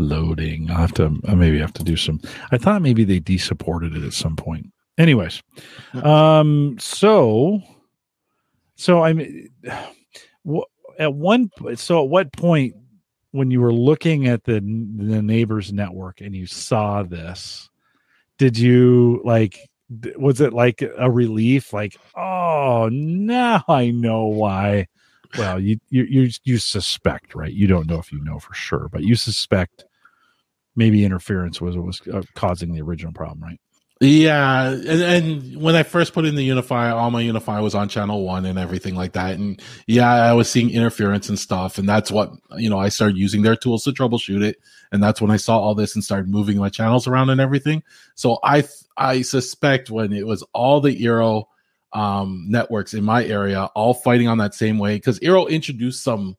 [0.00, 0.70] loading.
[0.70, 2.20] I have to I maybe have to do some.
[2.50, 4.72] I thought maybe they desupported it at some point.
[4.98, 5.42] Anyways,
[6.02, 7.60] um, so
[8.76, 9.20] so I'm
[10.98, 11.50] at one.
[11.76, 12.74] So at what point
[13.32, 17.68] when you were looking at the the neighbors network and you saw this
[18.38, 19.68] did you like
[20.16, 24.86] was it like a relief like oh now i know why
[25.38, 28.88] well you you you, you suspect right you don't know if you know for sure
[28.90, 29.84] but you suspect
[30.76, 33.60] maybe interference was what was uh, causing the original problem right
[34.02, 37.90] yeah, and, and when I first put in the UniFi, all my UniFi was on
[37.90, 39.34] channel one and everything like that.
[39.34, 42.78] And yeah, I was seeing interference and stuff, and that's what you know.
[42.78, 44.56] I started using their tools to troubleshoot it,
[44.90, 47.82] and that's when I saw all this and started moving my channels around and everything.
[48.14, 48.64] So I
[48.96, 51.44] I suspect when it was all the Eero
[51.92, 56.38] um, networks in my area all fighting on that same way because Eero introduced some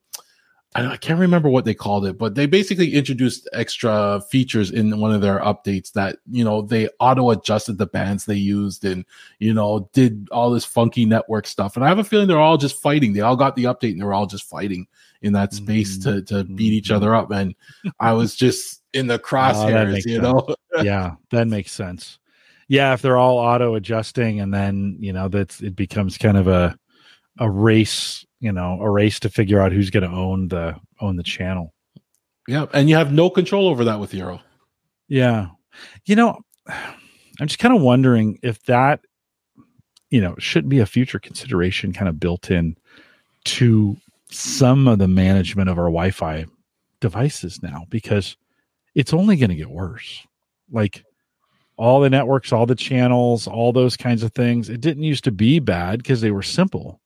[0.74, 5.12] I can't remember what they called it, but they basically introduced extra features in one
[5.12, 9.04] of their updates that, you know, they auto adjusted the bands they used and,
[9.40, 11.76] you know, did all this funky network stuff.
[11.76, 13.12] And I have a feeling they're all just fighting.
[13.12, 14.88] They all got the update and they're all just fighting
[15.22, 16.26] in that space mm-hmm.
[16.26, 17.32] to, to beat each other up.
[17.32, 17.54] And
[18.00, 20.56] I was just in the oh, crosshairs, oh, you know?
[20.84, 22.18] yeah, that makes sense.
[22.70, 26.48] Yeah, if they're all auto adjusting and then, you know, that's it becomes kind of
[26.48, 26.78] a,
[27.40, 31.16] a race you know a race to figure out who's going to own the own
[31.16, 31.74] the channel.
[32.48, 34.42] Yeah and you have no control over that with Eero
[35.08, 35.48] yeah.
[36.06, 39.02] You know i'm just kind of wondering if that
[40.10, 42.76] you know should be a future consideration kind of built in
[43.46, 43.98] to
[44.30, 46.46] some of the management of our wi-fi
[47.00, 48.38] devices now because
[48.96, 50.26] it's only going to get worse.
[50.72, 51.04] Like
[51.78, 55.32] all the networks all the channels all those kinds of things it didn't used to
[55.32, 57.01] be bad because they were simple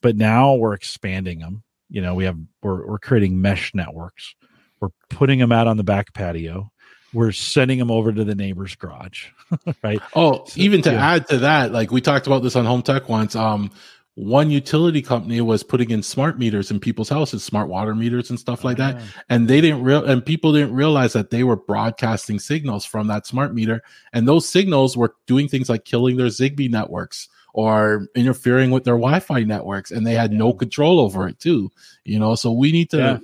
[0.00, 1.62] but now we're expanding them.
[1.88, 4.34] You know, we have we're we're creating mesh networks.
[4.80, 6.70] We're putting them out on the back patio.
[7.12, 9.26] We're sending them over to the neighbor's garage,
[9.82, 10.00] right?
[10.14, 11.12] Oh, so, even to yeah.
[11.14, 13.34] add to that, like we talked about this on Home Tech once.
[13.34, 13.72] Um,
[14.14, 18.38] one utility company was putting in smart meters in people's houses, smart water meters and
[18.38, 19.00] stuff like that.
[19.28, 23.26] And they didn't real and people didn't realize that they were broadcasting signals from that
[23.26, 23.82] smart meter.
[24.12, 28.94] And those signals were doing things like killing their Zigbee networks or interfering with their
[28.94, 31.70] Wi-Fi networks, and they had no control over it too.
[32.04, 33.18] You know, so we need to yeah.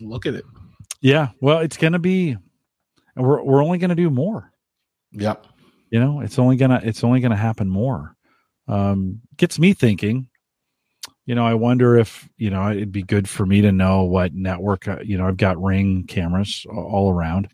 [0.00, 0.44] look at it.
[1.00, 2.36] Yeah, well, it's going to be,
[3.16, 4.50] we're we're only going to do more.
[5.12, 5.46] Yep.
[5.90, 8.16] You know, it's only gonna it's only gonna happen more.
[8.66, 10.28] Um, gets me thinking.
[11.24, 14.34] You know, I wonder if you know it'd be good for me to know what
[14.34, 14.88] network.
[14.88, 17.48] Uh, you know, I've got Ring cameras all around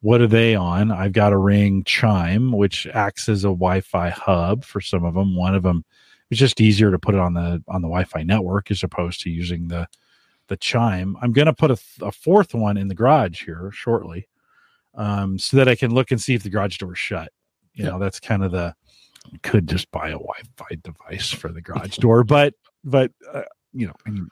[0.00, 0.90] what are they on?
[0.90, 5.36] I've got a Ring Chime, which acts as a Wi-Fi hub for some of them.
[5.36, 5.84] One of them,
[6.30, 9.30] it's just easier to put it on the on the Wi-Fi network as opposed to
[9.30, 9.86] using the
[10.48, 11.16] the Chime.
[11.20, 14.28] I'm going to put a, a, fourth one in the garage here shortly,
[14.94, 17.32] um, so that I can look and see if the garage door is shut.
[17.74, 17.90] You yeah.
[17.90, 18.74] know, that's kind of the
[19.42, 23.42] could just buy a Wi-Fi device for the garage door, but but uh,
[23.72, 24.28] you know, I mean,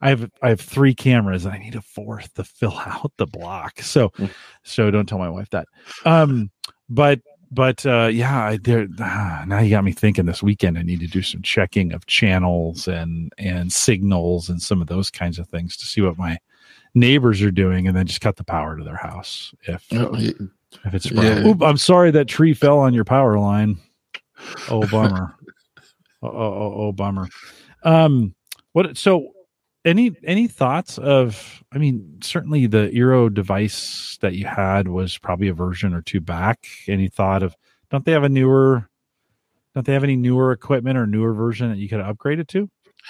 [0.00, 3.26] I have I have three cameras and I need a fourth to fill out the
[3.26, 3.80] block.
[3.80, 4.30] So mm.
[4.62, 5.66] so don't tell my wife that.
[6.04, 6.50] Um
[6.88, 7.20] but
[7.50, 11.00] but uh yeah, I there ah, now you got me thinking this weekend I need
[11.00, 15.48] to do some checking of channels and and signals and some of those kinds of
[15.48, 16.38] things to see what my
[16.94, 20.14] neighbors are doing and then just cut the power to their house if oh,
[20.84, 21.46] if it's yeah.
[21.46, 23.78] Oop, I'm sorry that tree fell on your power line.
[24.70, 25.34] Oh bummer.
[26.22, 27.28] oh, oh, oh bummer.
[27.82, 28.34] Um
[28.72, 29.32] what so
[29.84, 35.48] any any thoughts of i mean certainly the eero device that you had was probably
[35.48, 36.66] a version or two back.
[36.88, 37.54] Any thought of
[37.90, 38.88] don't they have a newer
[39.74, 42.68] don't they have any newer equipment or newer version that you could upgrade it to?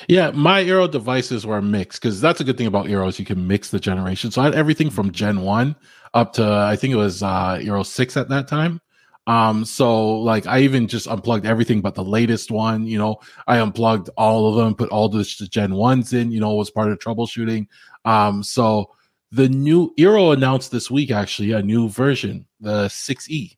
[0.09, 3.25] Yeah my eero devices were mixed because that's a good thing about eero is you
[3.25, 4.31] can mix the generation.
[4.31, 5.75] So i had everything from gen 1
[6.15, 8.81] up to i think it was uh eero 6 at that time
[9.29, 13.59] um, so like I even just unplugged everything but the latest one, you know, I
[13.59, 16.99] unplugged all of them, put all the Gen 1s in, you know, was part of
[16.99, 17.67] troubleshooting.
[18.07, 18.91] Um, so
[19.31, 23.55] the new Eero announced this week actually a new version, the 6E.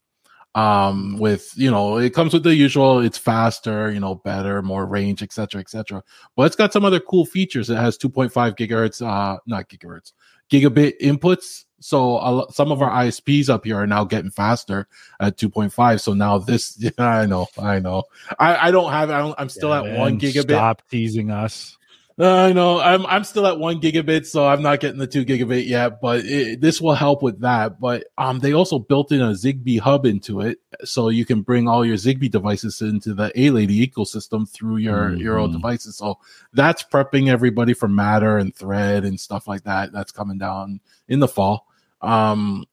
[0.56, 4.84] Um, with you know, it comes with the usual, it's faster, you know, better, more
[4.84, 5.60] range, etc.
[5.60, 6.02] etc.
[6.34, 7.70] But it's got some other cool features.
[7.70, 10.10] It has 2.5 gigahertz, uh, not gigahertz,
[10.50, 11.66] gigabit inputs.
[11.80, 14.86] So uh, some of our ISPs up here are now getting faster
[15.18, 16.00] at 2.5.
[16.00, 18.04] So now this, yeah, I know, I know,
[18.38, 20.50] I, I don't have, I don't, I'm still yeah, at man, one gigabit.
[20.50, 21.76] Stop teasing us.
[22.18, 25.66] I know I'm I'm still at one gigabit, so I'm not getting the two gigabit
[25.66, 26.00] yet.
[26.02, 27.80] But it, this will help with that.
[27.80, 31.66] But um, they also built in a Zigbee hub into it, so you can bring
[31.66, 35.26] all your Zigbee devices into the A Lady ecosystem through your mm-hmm.
[35.26, 35.96] Eero devices.
[35.96, 36.18] So
[36.52, 39.92] that's prepping everybody for Matter and Thread and stuff like that.
[39.92, 41.68] That's coming down in the fall.
[42.02, 42.64] Um,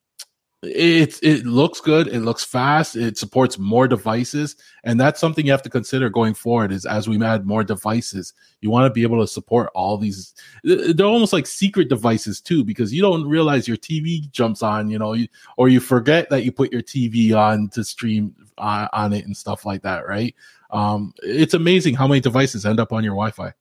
[0.62, 5.52] it's it looks good it looks fast it supports more devices and that's something you
[5.52, 9.04] have to consider going forward is as we add more devices you want to be
[9.04, 13.68] able to support all these they're almost like secret devices too because you don't realize
[13.68, 15.16] your tv jumps on you know
[15.56, 19.26] or you forget that you put your tv on to stream on, uh, on it
[19.26, 20.34] and stuff like that right?
[20.70, 23.52] Um it's amazing how many devices end up on your wi-fi.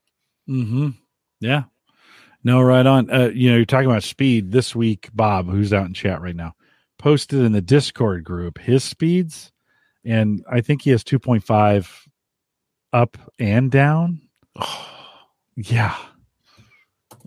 [0.49, 0.89] Mm-hmm.
[1.41, 1.65] Yeah
[2.43, 5.85] no right on uh you know you're talking about speed this week bob who's out
[5.85, 6.53] in chat right now
[6.97, 9.51] posted in the Discord group his speeds,
[10.03, 12.07] and I think he has 2.5
[12.93, 14.21] up and down.
[15.55, 15.95] yeah.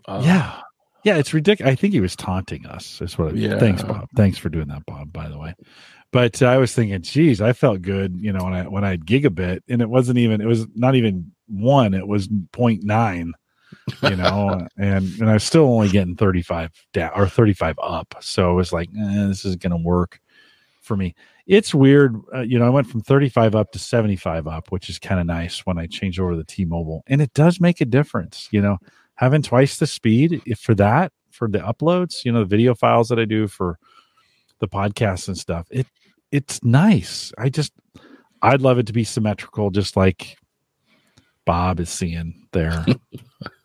[0.07, 0.61] Uh, yeah.
[1.03, 1.73] Yeah, it's ridiculous.
[1.73, 2.99] I think he was taunting us.
[2.99, 3.35] That's what.
[3.35, 3.59] Yeah.
[3.59, 4.07] Thanks, Bob.
[4.17, 5.11] Thanks for doing that, Bob.
[5.15, 5.55] By the way,
[6.13, 8.91] but uh, I was thinking, geez, I felt good, you know, when I when I
[8.91, 10.43] had gigabit, and it wasn't even.
[10.43, 11.95] It was not even one.
[11.95, 13.31] It was 0.9
[14.03, 18.15] you know, and and I was still only getting 35 down or 35 up.
[18.21, 20.21] So it was like, eh, this is going to work
[20.81, 21.15] for me.
[21.47, 22.17] It's weird.
[22.35, 25.27] Uh, you know, I went from 35 up to 75 up, which is kind of
[25.27, 27.03] nice when I change over the T-Mobile.
[27.07, 28.79] And it does make a difference, you know,
[29.15, 33.19] having twice the speed for that, for the uploads, you know, the video files that
[33.19, 33.79] I do for
[34.61, 35.67] the podcasts and stuff.
[35.71, 35.87] It
[36.31, 37.33] it's nice.
[37.37, 37.73] I just
[38.43, 40.39] I'd love it to be symmetrical just like
[41.45, 42.87] Bob is seeing there.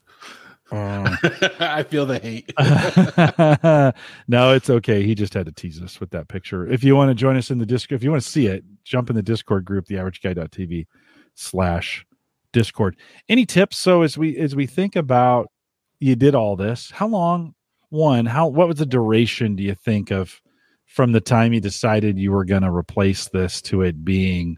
[0.71, 1.15] Uh,
[1.59, 2.51] I feel the hate.
[4.27, 5.03] no, it's okay.
[5.03, 6.67] He just had to tease us with that picture.
[6.67, 8.63] If you want to join us in the Discord, if you want to see it,
[8.83, 10.87] jump in the Discord group, theaverageguy.tv
[11.35, 12.05] slash
[12.51, 12.97] Discord.
[13.29, 13.77] Any tips?
[13.77, 15.51] So as we as we think about
[15.99, 17.53] you did all this, how long?
[17.89, 19.55] One, how what was the duration?
[19.55, 20.41] Do you think of
[20.85, 24.57] from the time you decided you were going to replace this to it being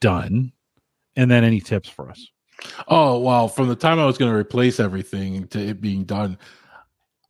[0.00, 0.52] done?
[1.16, 2.28] And then any tips for us?
[2.86, 6.38] Oh well, from the time I was going to replace everything to it being done,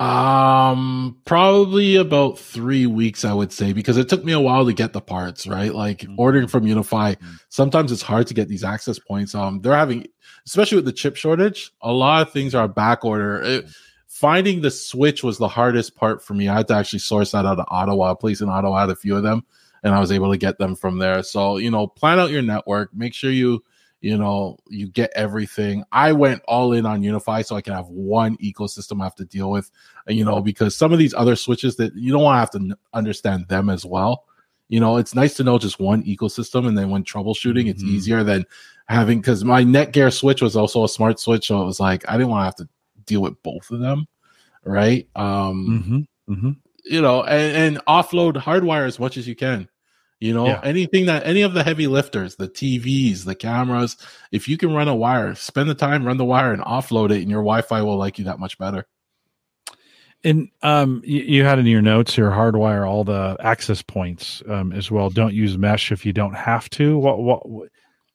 [0.00, 4.72] um, probably about three weeks, I would say, because it took me a while to
[4.72, 5.46] get the parts.
[5.46, 6.18] Right, like mm-hmm.
[6.18, 7.34] ordering from UniFi, mm-hmm.
[7.48, 9.34] sometimes it's hard to get these access points.
[9.34, 10.06] Um, they're having,
[10.46, 13.42] especially with the chip shortage, a lot of things are back order.
[13.42, 13.66] It,
[14.06, 16.48] finding the switch was the hardest part for me.
[16.48, 18.12] I had to actually source that out of Ottawa.
[18.12, 19.44] A place in Ottawa had a few of them,
[19.82, 21.22] and I was able to get them from there.
[21.22, 22.94] So you know, plan out your network.
[22.94, 23.62] Make sure you
[24.00, 27.88] you know you get everything i went all in on UniFi so i can have
[27.88, 29.70] one ecosystem i have to deal with
[30.06, 32.78] you know because some of these other switches that you don't want to have to
[32.94, 34.24] understand them as well
[34.68, 37.70] you know it's nice to know just one ecosystem and then when troubleshooting mm-hmm.
[37.70, 38.44] it's easier than
[38.88, 42.12] having because my netgear switch was also a smart switch so it was like i
[42.12, 42.68] didn't want to have to
[43.04, 44.06] deal with both of them
[44.64, 46.32] right um mm-hmm.
[46.32, 46.50] Mm-hmm.
[46.84, 49.68] you know and, and offload hardwire as much as you can
[50.20, 50.60] you know, yeah.
[50.64, 53.96] anything that any of the heavy lifters, the TVs, the cameras,
[54.32, 57.20] if you can run a wire, spend the time, run the wire and offload it,
[57.20, 58.86] and your Wi Fi will like you that much better.
[60.24, 64.72] And um, you, you, had in your notes here hardwire all the access points um,
[64.72, 65.10] as well.
[65.10, 66.98] Don't use mesh if you don't have to.
[66.98, 67.68] What, what, what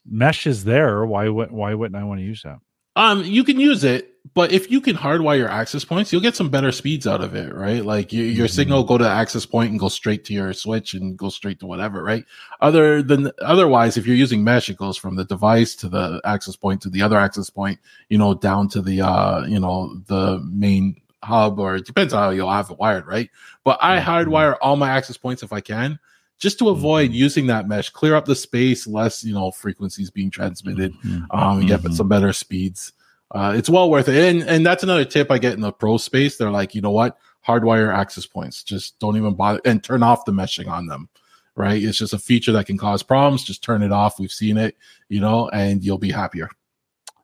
[0.05, 1.05] mesh is there?
[1.05, 2.57] Why would why wouldn't I want to use that?
[2.95, 6.35] Um, you can use it, but if you can hardwire your access points, you'll get
[6.35, 7.83] some better speeds out of it, right?
[7.83, 8.53] Like your, your mm-hmm.
[8.53, 11.65] signal go to access point and go straight to your switch and go straight to
[11.65, 12.23] whatever, right?
[12.61, 16.55] Other than otherwise, if you're using mesh, it goes from the device to the access
[16.55, 17.79] point to the other access point,
[18.09, 22.23] you know, down to the uh, you know, the main hub, or it depends on
[22.23, 23.29] how you'll have it wired, right?
[23.63, 24.09] But I mm-hmm.
[24.09, 25.99] hardwire all my access points if I can,
[26.39, 27.15] just to avoid mm-hmm.
[27.15, 31.23] using that mesh, clear up the space, less you know frequencies being transmitted, mm-hmm.
[31.31, 31.93] um, and get mm-hmm.
[31.93, 32.93] some better speeds.
[33.31, 35.97] Uh, it's well worth it, and and that's another tip I get in the pro
[35.97, 36.38] space.
[36.38, 37.17] They're like, you know what,
[37.47, 41.09] hardwire access points, just don't even bother and turn off the meshing on them.
[41.55, 43.43] Right, it's just a feature that can cause problems.
[43.43, 44.19] Just turn it off.
[44.19, 44.75] We've seen it,
[45.07, 46.49] you know, and you'll be happier.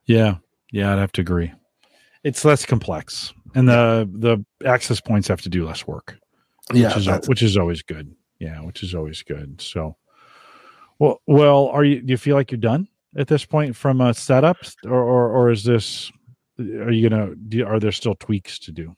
[0.06, 0.36] Yeah,
[0.70, 1.52] yeah, I'd have to agree.
[2.22, 6.16] It's less complex, and the the access points have to do less work.
[6.70, 9.60] Which yeah, is, which is always good yeah, which is always good.
[9.60, 9.96] So,
[10.98, 12.00] well, well, are you?
[12.00, 15.50] Do you feel like you're done at this point from a setup, or or, or
[15.50, 16.10] is this?
[16.58, 17.34] Are you gonna?
[17.36, 18.96] Do, are there still tweaks to do?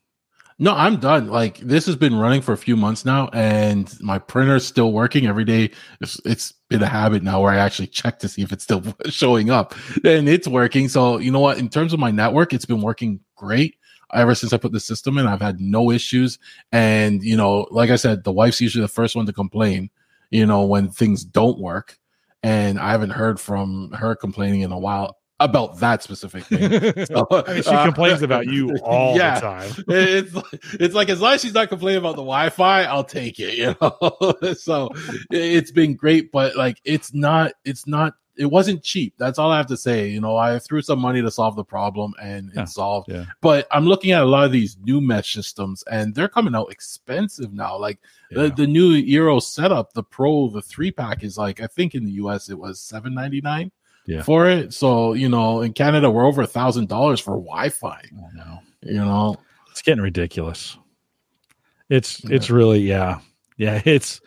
[0.59, 1.26] No, I'm done.
[1.26, 5.26] Like this has been running for a few months now, and my printer's still working
[5.26, 5.70] every day.
[6.01, 8.82] It's, it's been a habit now where I actually check to see if it's still
[9.07, 9.74] showing up,
[10.05, 10.88] and it's working.
[10.88, 11.59] So you know what?
[11.59, 13.74] In terms of my network, it's been working great
[14.12, 15.26] ever since I put the system in.
[15.26, 16.38] I've had no issues,
[16.70, 19.90] and you know, like I said, the wife's usually the first one to complain.
[20.30, 21.98] You know, when things don't work,
[22.42, 26.62] and I haven't heard from her complaining in a while about that specific thing.
[27.07, 29.84] So, I mean, she uh, complains about you all yeah, the time.
[29.88, 30.34] it's
[30.74, 33.55] it's like as long as she's not complaining about the Wi-Fi, I'll take it.
[33.59, 34.90] You know, so
[35.30, 39.14] it's been great, but like it's not it's not it wasn't cheap.
[39.18, 40.09] That's all I have to say.
[40.09, 43.11] You know, I threw some money to solve the problem and yeah, it's solved.
[43.11, 43.26] Yeah.
[43.40, 46.72] But I'm looking at a lot of these new mesh systems and they're coming out
[46.72, 47.76] expensive now.
[47.76, 47.99] Like
[48.30, 48.45] yeah.
[48.45, 52.05] the, the new Eero setup, the Pro, the three pack is like I think in
[52.05, 53.70] the US it was seven ninety nine
[54.07, 54.22] yeah.
[54.22, 54.72] for it.
[54.72, 57.90] So, you know, in Canada, we're over a thousand dollars for Wi-Fi.
[57.90, 58.61] I know.
[58.82, 59.36] You know,
[59.70, 60.76] it's getting ridiculous.
[61.88, 62.36] It's yeah.
[62.36, 63.20] it's really yeah
[63.57, 64.20] yeah it's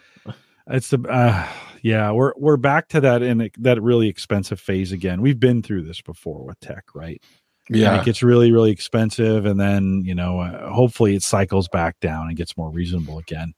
[0.67, 1.47] it's the uh,
[1.82, 5.21] yeah we're we're back to that in that really expensive phase again.
[5.21, 7.21] We've been through this before with tech, right?
[7.69, 11.67] Yeah, and it gets really really expensive, and then you know uh, hopefully it cycles
[11.67, 13.53] back down and gets more reasonable again.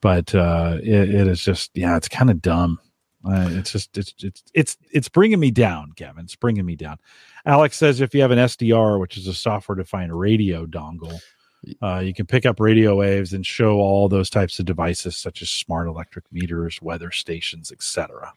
[0.00, 2.78] But uh, it, it is just yeah, it's kind of dumb
[3.24, 6.24] uh, it's just it's it's it's it's bringing me down, Kevin.
[6.24, 6.98] It's bringing me down.
[7.44, 11.20] Alex says if you have an SDR, which is a software-defined radio dongle,
[11.82, 15.42] uh, you can pick up radio waves and show all those types of devices, such
[15.42, 18.32] as smart electric meters, weather stations, etc.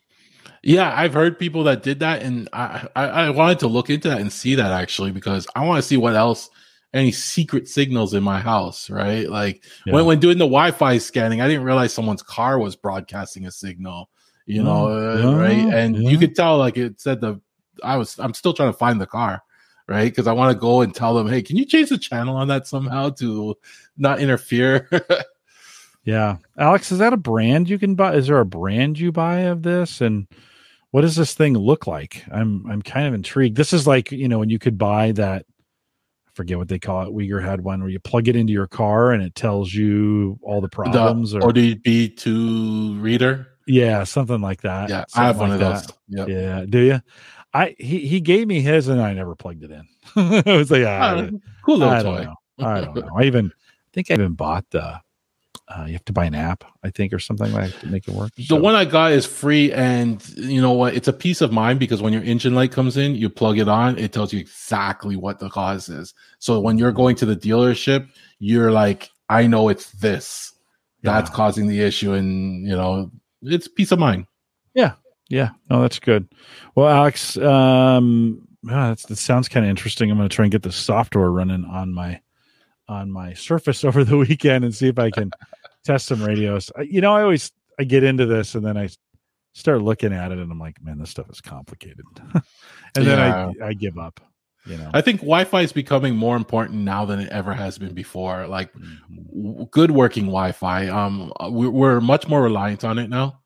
[0.61, 4.09] Yeah, I've heard people that did that, and I, I, I wanted to look into
[4.09, 6.49] that and see that actually because I want to see what else
[6.93, 9.29] any secret signals in my house, right?
[9.29, 9.93] Like yeah.
[9.93, 14.09] when, when doing the Wi-Fi scanning, I didn't realize someone's car was broadcasting a signal
[14.45, 15.73] you know, uh, right?
[15.73, 16.09] And yeah.
[16.09, 17.39] you could tell, like it said, the
[17.83, 19.41] I was, I'm still trying to find the car,
[19.87, 20.05] right?
[20.05, 22.47] Because I want to go and tell them, hey, can you change the channel on
[22.49, 23.55] that somehow to
[23.97, 24.89] not interfere?
[26.03, 28.13] yeah, Alex, is that a brand you can buy?
[28.15, 30.01] Is there a brand you buy of this?
[30.01, 30.27] And
[30.91, 32.23] what does this thing look like?
[32.31, 33.57] I'm, I'm kind of intrigued.
[33.57, 35.45] This is like, you know, when you could buy that
[36.33, 37.13] forget what they call it.
[37.13, 40.61] Uyghur had one where you plug it into your car and it tells you all
[40.61, 41.33] the problems.
[41.35, 43.47] Or the or OBD2 reader.
[43.67, 44.89] Yeah, something like that.
[44.89, 45.87] Yeah, something I have like one of those.
[46.09, 46.27] Yep.
[46.29, 47.01] Yeah, do you?
[47.53, 49.87] I he he gave me his and I never plugged it in.
[50.15, 51.29] I was like, ah,
[51.63, 52.15] cool little I toy.
[52.15, 52.65] Don't know.
[52.65, 53.09] I don't know.
[53.17, 55.01] I even I think I even bought the.
[55.69, 58.13] Uh, you have to buy an app, I think, or something like to make it
[58.13, 58.35] work.
[58.35, 58.55] The so.
[58.57, 60.93] one I got is free, and you know what?
[60.93, 63.69] It's a peace of mind because when your engine light comes in, you plug it
[63.69, 66.13] on, it tells you exactly what the cause is.
[66.39, 68.09] So when you're going to the dealership,
[68.39, 70.53] you're like, I know it's this
[71.01, 73.09] that's causing the issue, and you know
[73.43, 74.25] it's peace of mind.
[74.73, 74.93] Yeah,
[75.29, 75.49] yeah.
[75.69, 76.27] No, that's good.
[76.75, 80.09] Well, Alex, um, that sounds kind of interesting.
[80.09, 82.21] I'm going to try and get the software running on my
[82.87, 85.31] on my Surface over the weekend and see if I can
[85.83, 86.71] test some radios.
[86.81, 88.89] You know, I always I get into this and then I
[89.53, 92.05] start looking at it and I'm like, man, this stuff is complicated,
[92.95, 94.19] and then I I give up.
[94.65, 97.93] You know, I think Wi-Fi is becoming more important now than it ever has been
[97.93, 98.47] before.
[98.47, 99.63] Like mm-hmm.
[99.71, 103.41] good working Wi-Fi, um, we're, we're, much more reliant on it now,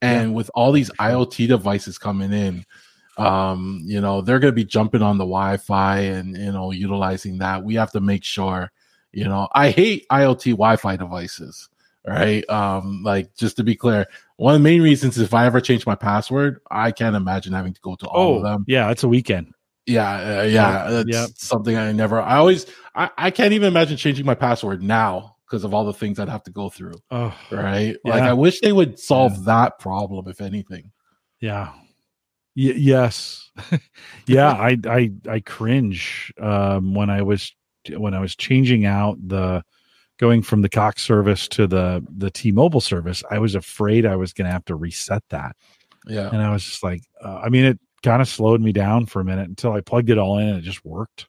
[0.00, 0.34] and yeah.
[0.34, 2.64] with all these IoT devices coming in,
[3.18, 7.38] um, you know, they're going to be jumping on the Wi-Fi and you know utilizing
[7.38, 7.62] that.
[7.62, 8.70] We have to make sure.
[9.14, 11.68] You know, I hate IoT Wi-Fi devices.
[12.04, 15.46] Right, um, like just to be clear, one of the main reasons is if I
[15.46, 18.64] ever change my password, I can't imagine having to go to all oh, of them.
[18.66, 19.54] Yeah, it's a weekend.
[19.86, 21.26] Yeah, uh, yeah, that's yeah.
[21.34, 22.20] something I never.
[22.20, 25.92] I always, I, I can't even imagine changing my password now because of all the
[25.92, 26.94] things I'd have to go through.
[27.10, 27.96] Oh, right.
[28.04, 28.10] Yeah.
[28.10, 29.44] Like I wish they would solve yeah.
[29.46, 30.92] that problem, if anything.
[31.40, 31.72] Yeah.
[32.56, 33.50] Y- yes.
[34.26, 34.52] yeah.
[34.52, 37.52] I I I cringe um, when I was
[37.90, 39.62] when I was changing out the
[40.18, 43.22] going from the Cox service to the the T-Mobile service.
[43.30, 45.56] I was afraid I was going to have to reset that.
[46.06, 46.30] Yeah.
[46.32, 49.20] And I was just like, uh, I mean, it kind of slowed me down for
[49.20, 51.28] a minute until I plugged it all in and it just worked.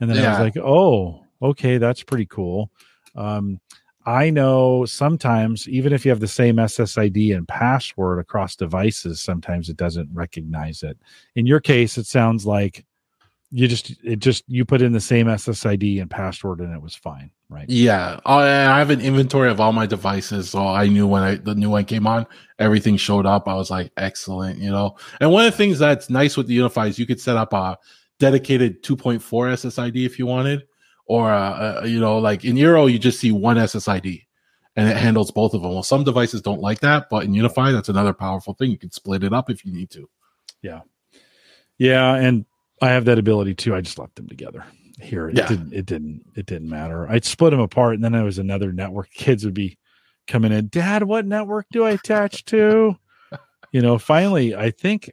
[0.00, 0.26] And then yeah.
[0.26, 2.70] I was like, oh, okay, that's pretty cool.
[3.14, 3.60] Um,
[4.06, 9.70] I know sometimes, even if you have the same SSID and password across devices, sometimes
[9.70, 10.98] it doesn't recognize it.
[11.36, 12.84] In your case, it sounds like
[13.56, 16.96] you just it just you put in the same SSID and password and it was
[16.96, 17.66] fine, right?
[17.68, 21.54] Yeah, I have an inventory of all my devices, so I knew when I, the
[21.54, 22.26] new one came on,
[22.58, 23.46] everything showed up.
[23.46, 24.96] I was like, excellent, you know.
[25.20, 27.52] And one of the things that's nice with the UniFi is you could set up
[27.52, 27.78] a
[28.18, 30.64] dedicated 2.4 SSID if you wanted,
[31.06, 34.24] or uh, uh, you know, like in Eero, you just see one SSID
[34.74, 35.74] and it handles both of them.
[35.74, 38.72] Well, some devices don't like that, but in UniFi, that's another powerful thing.
[38.72, 40.10] You can split it up if you need to.
[40.60, 40.80] Yeah,
[41.78, 42.46] yeah, and
[42.82, 43.74] I have that ability too.
[43.74, 44.64] I just left them together.
[45.00, 45.46] here it yeah.
[45.46, 47.08] didn't it didn't it didn't matter.
[47.08, 49.10] I'd split them apart, and then there was another network.
[49.10, 49.78] Kids would be
[50.26, 52.96] coming in, Dad, what network do I attach to?
[53.72, 55.10] you know, finally, I think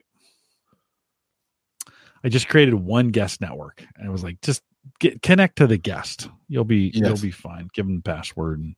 [2.24, 4.62] I just created one guest network, and it was like, just
[5.00, 6.30] get connect to the guest.
[6.48, 7.08] You'll be yes.
[7.08, 7.70] you'll be fine.
[7.74, 8.76] Give them the password, and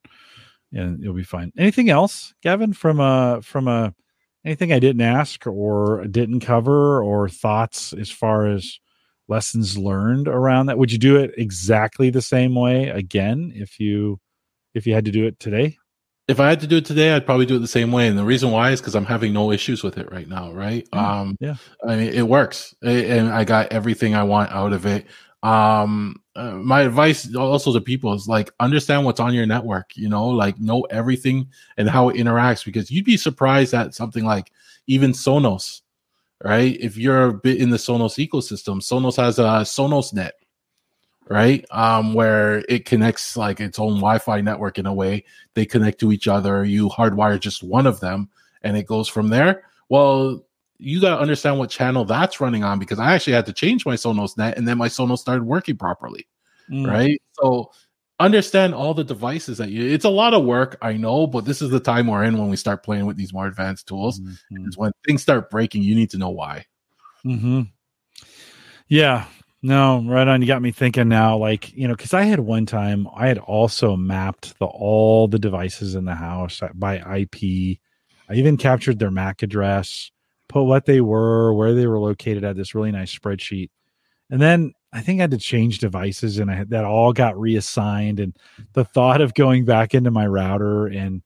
[0.72, 1.52] and you'll be fine.
[1.58, 2.74] Anything else, Gavin?
[2.74, 3.94] From a from a
[4.46, 8.80] anything I didn't ask or didn't cover or thoughts as far as
[9.28, 10.78] lessons learned around that?
[10.78, 14.20] Would you do it exactly the same way again if you
[14.74, 15.78] if you had to do it today?
[16.28, 18.08] If I had to do it today, I'd probably do it the same way.
[18.08, 20.88] And the reason why is because I'm having no issues with it right now, right?
[20.91, 21.56] Mm, um, yeah.
[21.86, 25.06] I mean, it works, and I got everything I want out of it.
[25.44, 29.96] Um, uh, my advice also to people is like understand what's on your network.
[29.96, 34.26] You know, like know everything and how it interacts because you'd be surprised at something
[34.26, 34.52] like
[34.88, 35.82] even Sonos
[36.44, 36.78] right?
[36.80, 40.32] If you're a bit in the Sonos ecosystem, Sonos has a SonosNet,
[41.30, 41.66] right?
[41.72, 45.24] Um, where it connects like its own Wi-Fi network in a way.
[45.54, 46.66] They connect to each other.
[46.66, 48.30] You hardwire just one of them,
[48.62, 49.64] and it goes from there.
[49.90, 50.46] Well,
[50.78, 53.86] you got to understand what channel that's running on because I actually had to change
[53.86, 56.28] my SonosNet, and then my Sonos started working properly,
[56.69, 56.88] mm.
[56.88, 57.21] right?
[57.34, 57.71] So
[58.19, 61.61] understand all the devices that you it's a lot of work i know but this
[61.61, 64.65] is the time we're in when we start playing with these more advanced tools mm-hmm.
[64.65, 66.65] it's when things start breaking you need to know why
[67.24, 67.63] hmm
[68.88, 69.26] yeah
[69.63, 72.65] no right on you got me thinking now like you know because i had one
[72.65, 77.36] time i had also mapped the all the devices in the house by ip
[78.30, 80.11] i even captured their mac address
[80.54, 83.70] put what they were where they were located at this really nice spreadsheet
[84.30, 87.39] and then I think I had to change devices and I had, that all got
[87.39, 88.20] reassigned.
[88.20, 88.36] And
[88.74, 91.22] the thought of going back into my router and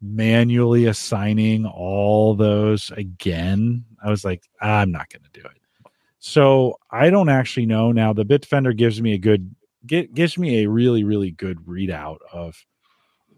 [0.00, 5.92] manually assigning all those again, I was like, I'm not going to do it.
[6.18, 8.12] So I don't actually know now.
[8.12, 9.54] The Bitdefender gives me a good
[9.86, 12.62] get gives me a really really good readout of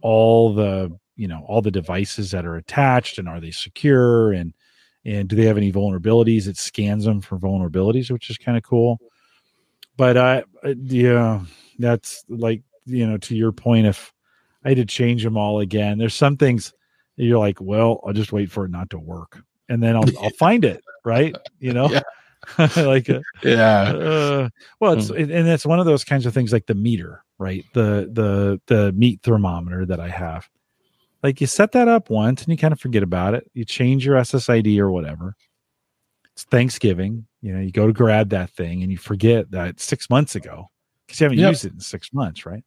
[0.00, 4.52] all the you know all the devices that are attached and are they secure and
[5.04, 6.46] and do they have any vulnerabilities?
[6.46, 9.00] It scans them for vulnerabilities, which is kind of cool
[9.96, 11.40] but I, yeah,
[11.78, 13.86] that's like you know to your point.
[13.86, 14.12] If
[14.64, 16.72] I had to change them all again, there's some things
[17.16, 20.30] you're like, well, I'll just wait for it not to work, and then I'll I'll
[20.38, 21.34] find it, right?
[21.58, 21.88] You know.
[21.88, 22.02] Yeah.
[22.76, 24.48] like uh, yeah uh,
[24.80, 25.16] well it's mm.
[25.16, 28.90] and it's one of those kinds of things like the meter right the the the
[28.94, 30.50] meat thermometer that i have
[31.22, 34.04] like you set that up once and you kind of forget about it you change
[34.04, 35.36] your ssid or whatever
[36.32, 40.08] it's thanksgiving you know, you go to grab that thing and you forget that six
[40.08, 40.70] months ago
[41.06, 41.50] because you haven't yep.
[41.50, 42.64] used it in six months, right?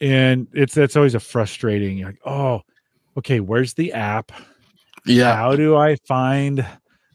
[0.00, 1.98] And it's that's always a frustrating.
[1.98, 2.62] You're like, oh,
[3.18, 4.32] okay, where's the app?
[5.04, 5.36] Yeah.
[5.36, 6.66] How do I find?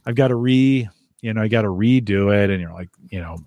[0.05, 0.87] I've got to re,
[1.21, 3.37] you know, I got to redo it, and you're like, you know,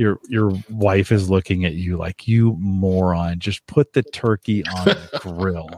[0.00, 3.38] your your wife is looking at you like you moron.
[3.38, 5.68] Just put the turkey on the grill.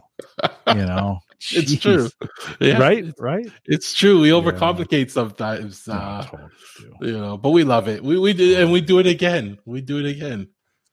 [0.68, 1.18] You know,
[1.50, 2.08] it's true.
[2.60, 2.78] Yeah.
[2.78, 3.12] Right?
[3.18, 3.50] Right?
[3.64, 4.20] It's true.
[4.20, 5.12] We overcomplicate yeah.
[5.12, 5.88] sometimes.
[5.88, 6.24] Uh,
[7.00, 8.04] you know, but we love it.
[8.04, 9.58] We we do and we do it again.
[9.64, 10.48] We do it again.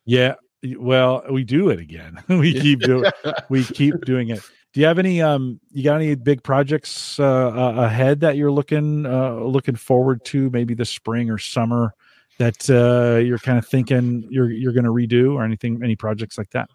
[0.06, 0.34] Yeah.
[0.64, 2.18] Well, we do it again.
[2.30, 3.12] we keep doing
[3.50, 4.42] we keep doing it.
[4.74, 8.52] Do you have any um you got any big projects uh, uh, ahead that you're
[8.52, 11.94] looking uh looking forward to maybe the spring or summer
[12.40, 16.38] that uh you're kind of thinking you're you're going to redo or anything any projects
[16.38, 16.70] like that?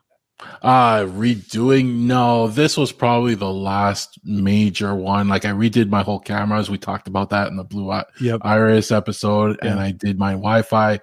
[0.62, 5.26] Uh redoing no, this was probably the last major one.
[5.28, 6.70] Like I redid my whole cameras.
[6.70, 8.40] We talked about that in the Blue yep.
[8.42, 11.00] Iris episode, and I did my Wi-Fi.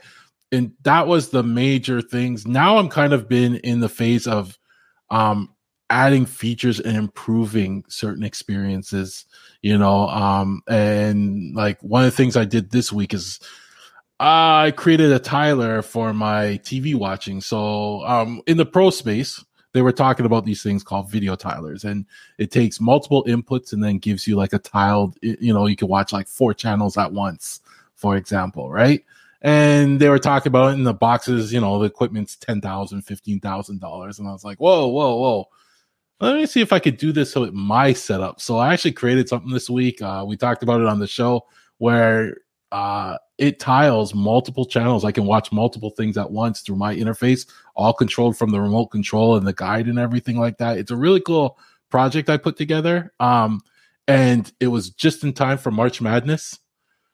[0.52, 2.46] And that was the major things.
[2.46, 4.58] Now I'm kind of been in the phase of
[5.10, 5.50] um
[5.90, 9.26] adding features and improving certain experiences,
[9.62, 10.08] you know.
[10.10, 13.40] Um and like one of the things I did this week is
[14.24, 17.42] I created a tiler for my TV watching.
[17.42, 19.44] So, um, in the pro space,
[19.74, 22.06] they were talking about these things called video tilers, and
[22.38, 25.88] it takes multiple inputs and then gives you like a tiled, you know, you can
[25.88, 27.62] watch like four channels at once,
[27.96, 29.04] for example, right?
[29.42, 34.20] And they were talking about in the boxes, you know, the equipment's $10,000, $15,000.
[34.20, 35.46] And I was like, whoa, whoa, whoa.
[36.20, 38.40] Let me see if I could do this with my setup.
[38.40, 40.00] So I actually created something this week.
[40.00, 41.48] Uh, we talked about it on the show
[41.80, 42.36] where
[42.72, 45.04] uh, it tiles multiple channels.
[45.04, 48.92] I can watch multiple things at once through my interface, all controlled from the remote
[48.92, 50.78] control and the guide and everything like that.
[50.78, 51.58] It's a really cool
[51.90, 53.12] project I put together.
[53.20, 53.62] Um,
[54.08, 56.60] and it was just in time for March Madness.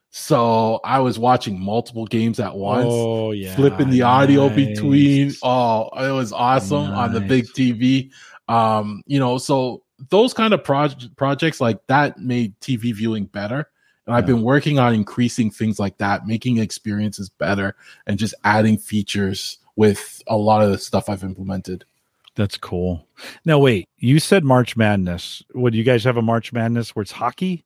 [0.09, 5.31] So I was watching multiple games at once, oh, yeah, flipping the audio between.
[5.43, 6.97] Oh, it was awesome nice.
[6.97, 8.11] on the big TV.
[8.49, 13.69] Um, you know, so those kind of project projects like that made TV viewing better
[14.07, 18.77] And I've been working on increasing things like that, making experiences better, and just adding
[18.77, 21.83] features with a lot of the stuff I've implemented.
[22.35, 23.05] That's cool.
[23.45, 25.43] Now, wait, you said March Madness.
[25.53, 27.65] Would you guys have a March Madness where it's hockey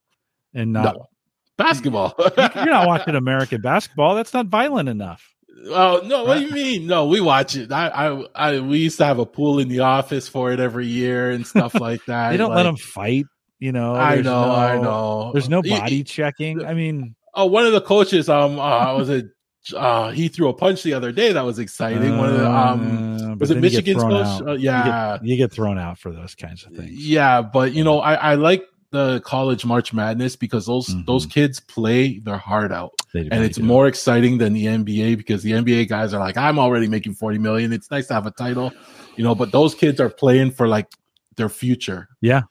[0.53, 1.09] and not no.
[1.57, 2.15] basketball?
[2.17, 4.15] You're not watching American basketball.
[4.15, 5.35] That's not violent enough.
[5.65, 6.23] Oh no!
[6.23, 6.87] What do you mean?
[6.87, 7.71] No, we watch it.
[7.71, 10.87] I, I, I, we used to have a pool in the office for it every
[10.87, 12.31] year and stuff like that.
[12.31, 13.25] they don't like, let them fight.
[13.61, 15.29] You know, I know, no, I know.
[15.33, 16.65] There's no body checking.
[16.65, 19.27] I mean, oh, one of the coaches, um, uh, was it?
[19.75, 22.13] Uh, he threw a punch the other day that was exciting.
[22.13, 24.41] Uh, one of the, um, uh, was it Michigan's coach?
[24.41, 26.89] Uh, yeah, you get, you get, thrown out for those kinds of things.
[26.89, 31.05] Yeah, but you know, I, I like the college March Madness because those mm-hmm.
[31.05, 33.63] those kids play their heart out, and it's do.
[33.63, 37.37] more exciting than the NBA because the NBA guys are like, I'm already making forty
[37.37, 37.71] million.
[37.73, 38.73] It's nice to have a title,
[39.17, 40.87] you know, but those kids are playing for like
[41.35, 42.09] their future.
[42.21, 42.41] Yeah,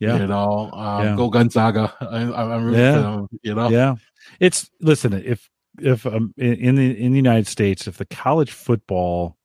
[0.00, 0.18] yeah.
[0.18, 1.16] You know, um, yeah.
[1.16, 1.92] go Gonzaga.
[2.00, 2.20] I,
[2.56, 2.92] am yeah.
[2.92, 3.96] Them, you know, yeah.
[4.40, 5.48] It's listen if
[5.80, 9.36] if um, in the in the United States, if the college football,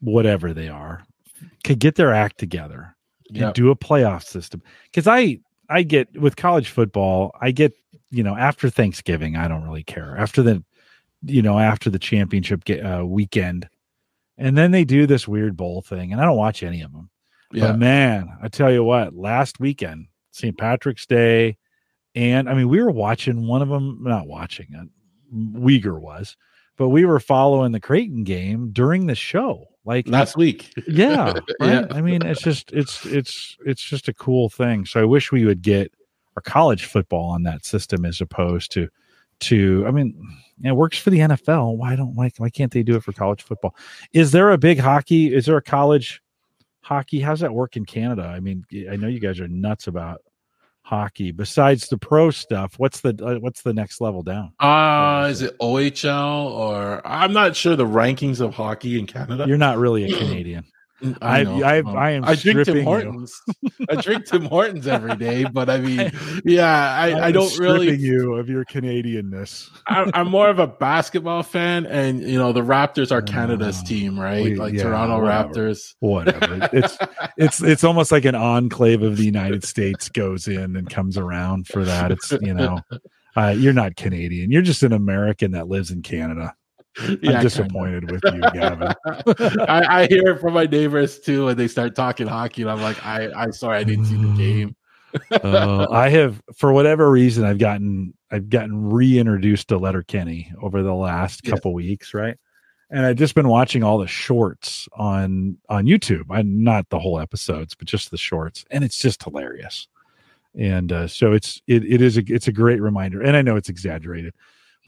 [0.00, 1.04] whatever they are,
[1.64, 2.94] could get their act together
[3.30, 3.44] yep.
[3.44, 7.72] and do a playoff system, because I I get with college football, I get
[8.10, 10.62] you know after Thanksgiving, I don't really care after the
[11.22, 13.68] you know after the championship uh, weekend,
[14.36, 17.10] and then they do this weird bowl thing, and I don't watch any of them.
[17.52, 17.68] Yeah.
[17.68, 20.56] But man, I tell you what, last weekend, St.
[20.56, 21.56] Patrick's Day,
[22.14, 24.88] and I mean, we were watching one of them, not watching it,
[25.60, 26.36] Uyghur was,
[26.76, 29.66] but we were following the Creighton game during the show.
[29.84, 30.72] Like last week.
[30.86, 31.32] Yeah.
[31.32, 31.42] Right?
[31.60, 31.86] yeah.
[31.90, 34.84] I mean, it's just it's it's it's just a cool thing.
[34.84, 35.92] So I wish we would get
[36.36, 38.88] our college football on that system as opposed to
[39.40, 40.14] to I mean,
[40.62, 41.76] it works for the NFL.
[41.76, 43.74] Why don't like why can't they do it for college football?
[44.12, 45.34] Is there a big hockey?
[45.34, 46.22] Is there a college
[46.82, 47.20] hockey?
[47.20, 48.22] How's that work in Canada?
[48.22, 50.22] I mean, I know you guys are nuts about
[50.82, 51.30] hockey.
[51.30, 54.52] Besides the pro stuff, what's the uh, what's the next level down?
[54.58, 59.44] Uh is it OHL or I'm not sure the rankings of hockey in Canada.
[59.46, 60.64] You're not really a Canadian.
[61.22, 62.24] I, I, I, I, am.
[62.24, 63.40] I drink Tim Hortons.
[63.88, 66.12] I drink Tim Hortons every day, but I mean,
[66.44, 69.70] yeah, I, I don't really you of your Canadianness.
[69.86, 73.84] I, am more of a basketball fan, and you know, the Raptors are Canada's uh,
[73.84, 74.44] team, right?
[74.44, 75.48] We, like yeah, Toronto whatever.
[75.54, 75.94] Raptors.
[76.00, 76.68] Whatever.
[76.72, 76.98] it's
[77.36, 81.66] it's it's almost like an enclave of the United States goes in and comes around
[81.66, 82.12] for that.
[82.12, 82.80] It's you know,
[83.36, 84.50] uh, you're not Canadian.
[84.50, 86.54] You're just an American that lives in Canada.
[87.22, 88.20] Yeah, I'm disappointed kinda.
[88.22, 88.94] with you, Gavin.
[89.68, 92.80] I, I, hear it from my neighbors too, and they start talking hockey, and I'm
[92.80, 94.76] like, I, I'm sorry, I didn't see the game.
[95.42, 100.94] uh, I have, for whatever reason, I've gotten, I've gotten reintroduced to Letterkenny over the
[100.94, 102.36] last couple weeks, right?
[102.90, 106.24] And I've just been watching all the shorts on on YouTube.
[106.30, 109.86] I not the whole episodes, but just the shorts, and it's just hilarious.
[110.58, 113.54] And uh, so it's it, it is a it's a great reminder, and I know
[113.54, 114.34] it's exaggerated,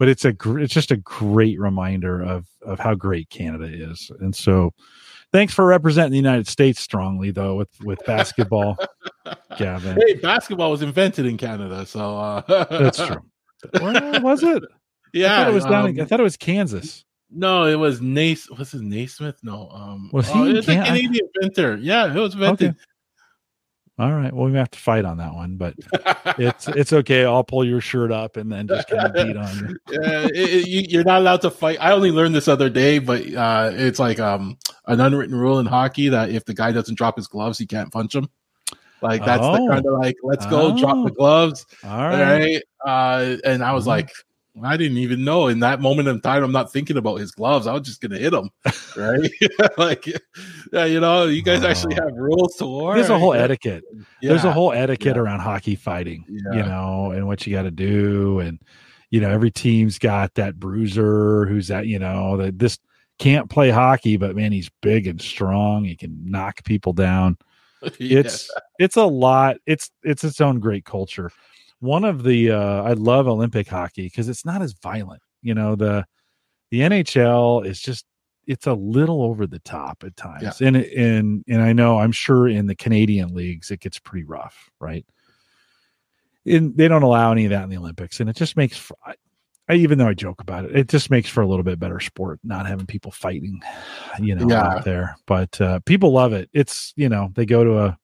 [0.02, 4.10] but it's a it's just a great reminder of of how great Canada is.
[4.18, 4.74] And so,
[5.30, 8.76] thanks for representing the United States strongly, though, with with basketball,
[9.58, 9.96] Gavin.
[10.04, 12.64] Hey, basketball was invented in Canada, so uh...
[12.68, 13.22] that's true.
[13.78, 14.64] Where was it?
[15.12, 15.84] Yeah, I thought it was down.
[15.90, 17.04] Um, I thought it was Kansas.
[17.30, 18.50] No, it was Nace.
[18.50, 19.36] What's his Naismith?
[19.44, 20.36] No, um, was he?
[20.36, 21.76] Oh, it's Can- a Canadian inventor.
[21.76, 22.70] Yeah, it was invented.
[22.70, 22.78] Okay.
[24.02, 24.32] All right.
[24.32, 25.76] Well, we have to fight on that one, but
[26.36, 27.24] it's it's okay.
[27.24, 29.78] I'll pull your shirt up and then just kind of beat on you.
[30.02, 31.78] yeah, it, it, you're not allowed to fight.
[31.80, 35.66] I only learned this other day, but uh, it's like um, an unwritten rule in
[35.66, 38.28] hockey that if the guy doesn't drop his gloves, he can't punch him.
[39.02, 39.52] Like that's oh.
[39.52, 40.78] the kind of like, let's go, oh.
[40.78, 41.14] drop the oh.
[41.14, 41.64] gloves.
[41.84, 42.12] All right.
[42.20, 42.62] All right?
[42.84, 43.90] Uh, and I was mm-hmm.
[43.90, 44.10] like,
[44.62, 46.44] I didn't even know in that moment in time.
[46.44, 47.66] I'm not thinking about his gloves.
[47.66, 48.50] I was just gonna hit him,
[48.96, 49.30] right?
[49.78, 50.06] like,
[50.72, 52.94] yeah, you know, you guys actually have rules to war.
[52.94, 53.84] There's a whole etiquette.
[54.20, 54.30] Yeah.
[54.30, 55.22] There's a whole etiquette yeah.
[55.22, 56.52] around hockey fighting, yeah.
[56.52, 58.58] you know, and what you got to do, and
[59.10, 62.78] you know, every team's got that bruiser who's that, you know, that this
[63.18, 65.84] can't play hockey, but man, he's big and strong.
[65.84, 67.38] He can knock people down.
[67.98, 68.48] It's
[68.78, 69.56] it's a lot.
[69.66, 71.32] It's it's its own great culture
[71.82, 75.20] one of the uh, I love Olympic hockey because it's not as violent.
[75.42, 76.06] You know the
[76.70, 78.06] the NHL is just
[78.46, 80.68] it's a little over the top at times, yeah.
[80.68, 84.70] and and and I know I'm sure in the Canadian leagues it gets pretty rough,
[84.80, 85.04] right?
[86.46, 88.78] And they don't allow any of that in the Olympics, and it just makes.
[88.78, 89.14] For, I,
[89.68, 92.00] I, even though I joke about it, it just makes for a little bit better
[92.00, 93.60] sport, not having people fighting,
[94.20, 94.74] you know, yeah.
[94.74, 95.16] out there.
[95.26, 96.48] But uh, people love it.
[96.52, 97.98] It's you know they go to a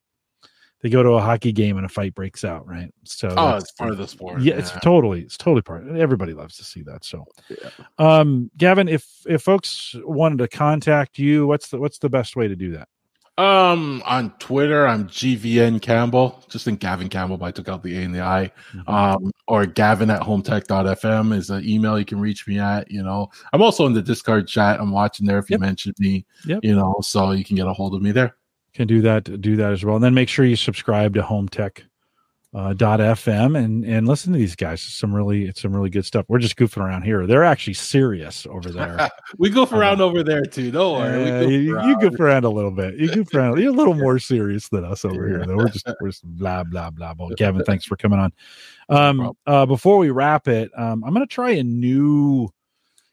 [0.81, 2.93] they go to a hockey game and a fight breaks out, right?
[3.05, 4.41] So oh, it's part of the sport.
[4.41, 5.89] Yeah, yeah, it's totally it's totally part.
[5.89, 7.05] Everybody loves to see that.
[7.05, 7.71] So, yeah.
[7.99, 12.49] um, Gavin, if if folks wanted to contact you, what's the what's the best way
[12.49, 12.89] to do that?
[13.39, 16.45] Um, on Twitter, I'm GVN Campbell.
[16.49, 18.51] Just think Gavin Campbell, but I took out the A and the I.
[18.75, 18.91] Mm-hmm.
[18.91, 22.91] Um, or Gavin at hometech.fm is an email you can reach me at.
[22.91, 24.81] You know, I'm also in the Discord chat.
[24.81, 25.61] I'm watching there if yep.
[25.61, 26.27] you mention me.
[26.47, 26.65] Yep.
[26.65, 28.35] You know, so you can get a hold of me there.
[28.75, 29.41] Can do that.
[29.41, 31.85] Do that as well, and then make sure you subscribe to Home Tech
[32.55, 34.81] uh, fm and and listen to these guys.
[34.81, 36.25] Some really it's some really good stuff.
[36.29, 37.27] We're just goofing around here.
[37.27, 39.11] They're actually serious over there.
[39.37, 40.71] We goof around uh, over there too.
[40.71, 41.31] Don't worry.
[41.31, 42.95] Uh, goof you, you, goof around a little bit.
[42.95, 43.61] You goof around.
[43.61, 45.57] You're a little more serious than us over here though.
[45.57, 47.29] We're just we're just blah blah blah blah.
[47.37, 48.33] Kevin thanks for coming on.
[48.89, 52.49] Um uh before we wrap it um i'm gonna try a new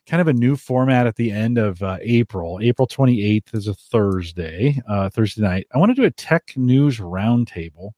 [0.08, 3.74] kind of a new format at the end of uh, april april 28th is a
[3.74, 7.92] thursday uh thursday night i want to do a tech news roundtable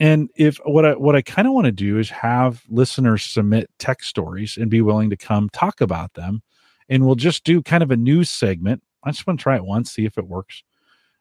[0.00, 3.70] and if what I what I kind of want to do is have listeners submit
[3.78, 6.42] tech stories and be willing to come talk about them,
[6.88, 8.82] and we'll just do kind of a news segment.
[9.04, 10.62] I just want to try it once, see if it works.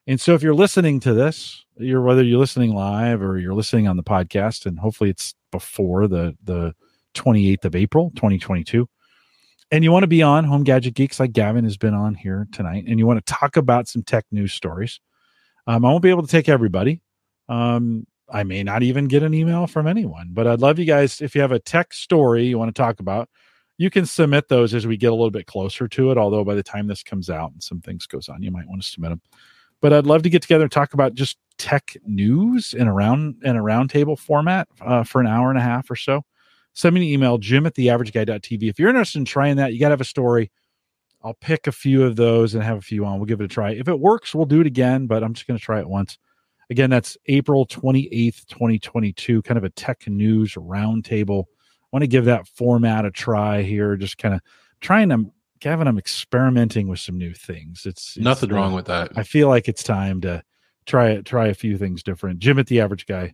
[0.07, 3.89] And so if you're listening to this, you're whether you're listening live or you're listening
[3.89, 6.73] on the podcast, and hopefully it's before the the
[7.15, 8.87] 28th of April, 2022.
[9.71, 12.47] And you want to be on Home Gadget Geeks like Gavin has been on here
[12.51, 14.99] tonight, and you want to talk about some tech news stories.
[15.67, 17.01] Um, I won't be able to take everybody.
[17.47, 21.21] Um, I may not even get an email from anyone, but I'd love you guys
[21.21, 23.29] if you have a tech story you want to talk about,
[23.77, 26.17] you can submit those as we get a little bit closer to it.
[26.17, 28.81] Although by the time this comes out and some things goes on, you might want
[28.81, 29.21] to submit them.
[29.81, 33.35] But I'd love to get together and talk about just tech news in a round
[33.43, 36.23] in a roundtable format uh, for an hour and a half or so.
[36.73, 38.69] Send me an email, jim at theaverageguy.tv.
[38.69, 40.51] If you're interested in trying that, you got to have a story.
[41.21, 43.19] I'll pick a few of those and have a few on.
[43.19, 43.71] We'll give it a try.
[43.71, 46.17] If it works, we'll do it again, but I'm just going to try it once.
[46.69, 51.43] Again, that's April 28th, 2022, kind of a tech news roundtable.
[51.43, 54.41] I want to give that format a try here, just kind of
[54.79, 55.25] trying to,
[55.59, 57.85] Gavin, I'm experimenting with some new things.
[57.85, 59.11] It's, it's nothing uh, wrong with that.
[59.15, 60.43] I feel like it's time to
[60.85, 62.39] try it, try a few things different.
[62.39, 63.33] Jim at the average guy.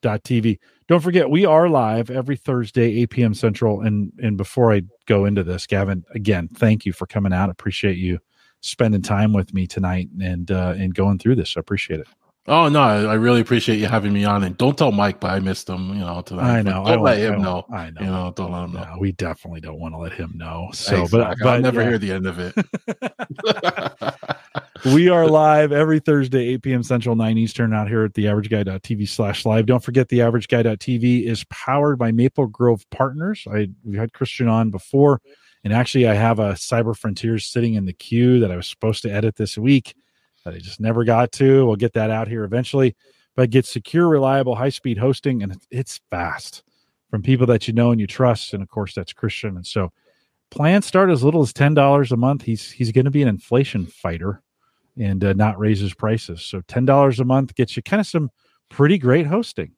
[0.00, 0.60] Dot TV.
[0.88, 3.34] Don't forget, we are live every Thursday, 8 p.m.
[3.34, 3.82] Central.
[3.82, 7.50] And and before I go into this, Gavin, again, thank you for coming out.
[7.50, 8.18] Appreciate you
[8.60, 11.56] spending time with me tonight and uh, and going through this.
[11.58, 12.08] I appreciate it.
[12.46, 15.40] Oh no, I really appreciate you having me on, and don't tell Mike, but I
[15.40, 15.90] missed him.
[15.90, 16.60] You know, tonight.
[16.60, 16.82] I know.
[16.86, 17.66] Don't I let him know.
[17.70, 18.00] I know.
[18.00, 18.84] You know, don't let him know.
[18.84, 20.70] No, we definitely don't want to let him know.
[20.72, 21.18] So, exactly.
[21.18, 21.88] but, but I'll never yeah.
[21.90, 22.54] hear the end of it.
[24.86, 26.82] we are live every Thursday, 8 p.m.
[26.82, 29.66] Central, 9 Eastern, out here at the averageguy.tv slash live.
[29.66, 33.46] Don't forget the averageguy.tv is powered by Maple Grove Partners.
[33.50, 35.20] I we had Christian on before,
[35.64, 39.02] and actually I have a Cyber Frontiers sitting in the queue that I was supposed
[39.02, 39.94] to edit this week
[40.44, 41.66] that I just never got to.
[41.66, 42.96] We'll get that out here eventually.
[43.36, 46.64] But get secure, reliable, high speed hosting, and it's fast
[47.10, 48.52] from people that you know and you trust.
[48.52, 49.56] And of course, that's Christian.
[49.56, 49.92] And so
[50.50, 52.42] plans start as little as ten dollars a month.
[52.42, 54.42] He's he's going to be an inflation fighter
[54.98, 56.42] and uh, not raise his prices.
[56.42, 58.30] So ten dollars a month gets you kind of some
[58.68, 59.72] pretty great hosting.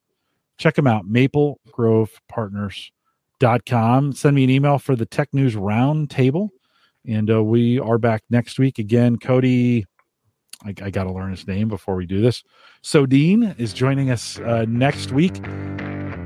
[0.59, 2.90] Check them out, Maple Grove Partners.
[3.38, 4.12] Dot com.
[4.12, 6.51] Send me an email for the Tech News Roundtable.
[7.06, 8.78] And uh, we are back next week.
[8.78, 9.86] Again, Cody
[10.64, 12.42] I, I got to learn his name before we do this.
[12.82, 15.40] So Dean is joining us uh, next week.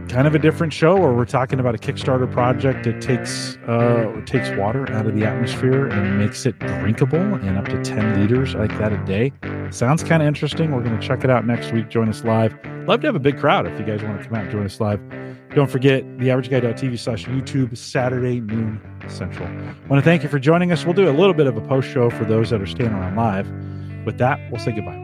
[0.09, 4.21] Kind of a different show where we're talking about a Kickstarter project that takes uh,
[4.27, 8.55] takes water out of the atmosphere and makes it drinkable in up to 10 liters
[8.55, 9.33] like that a day.
[9.71, 10.71] Sounds kind of interesting.
[10.73, 11.89] We're going to check it out next week.
[11.89, 12.55] Join us live.
[12.87, 14.65] Love to have a big crowd if you guys want to come out and join
[14.65, 15.01] us live.
[15.55, 19.49] Don't forget theaverageguy.tv slash YouTube Saturday noon central.
[19.89, 20.85] Want to thank you for joining us.
[20.85, 23.17] We'll do a little bit of a post show for those that are staying around
[23.17, 23.49] live.
[24.05, 25.04] With that, we'll say goodbye.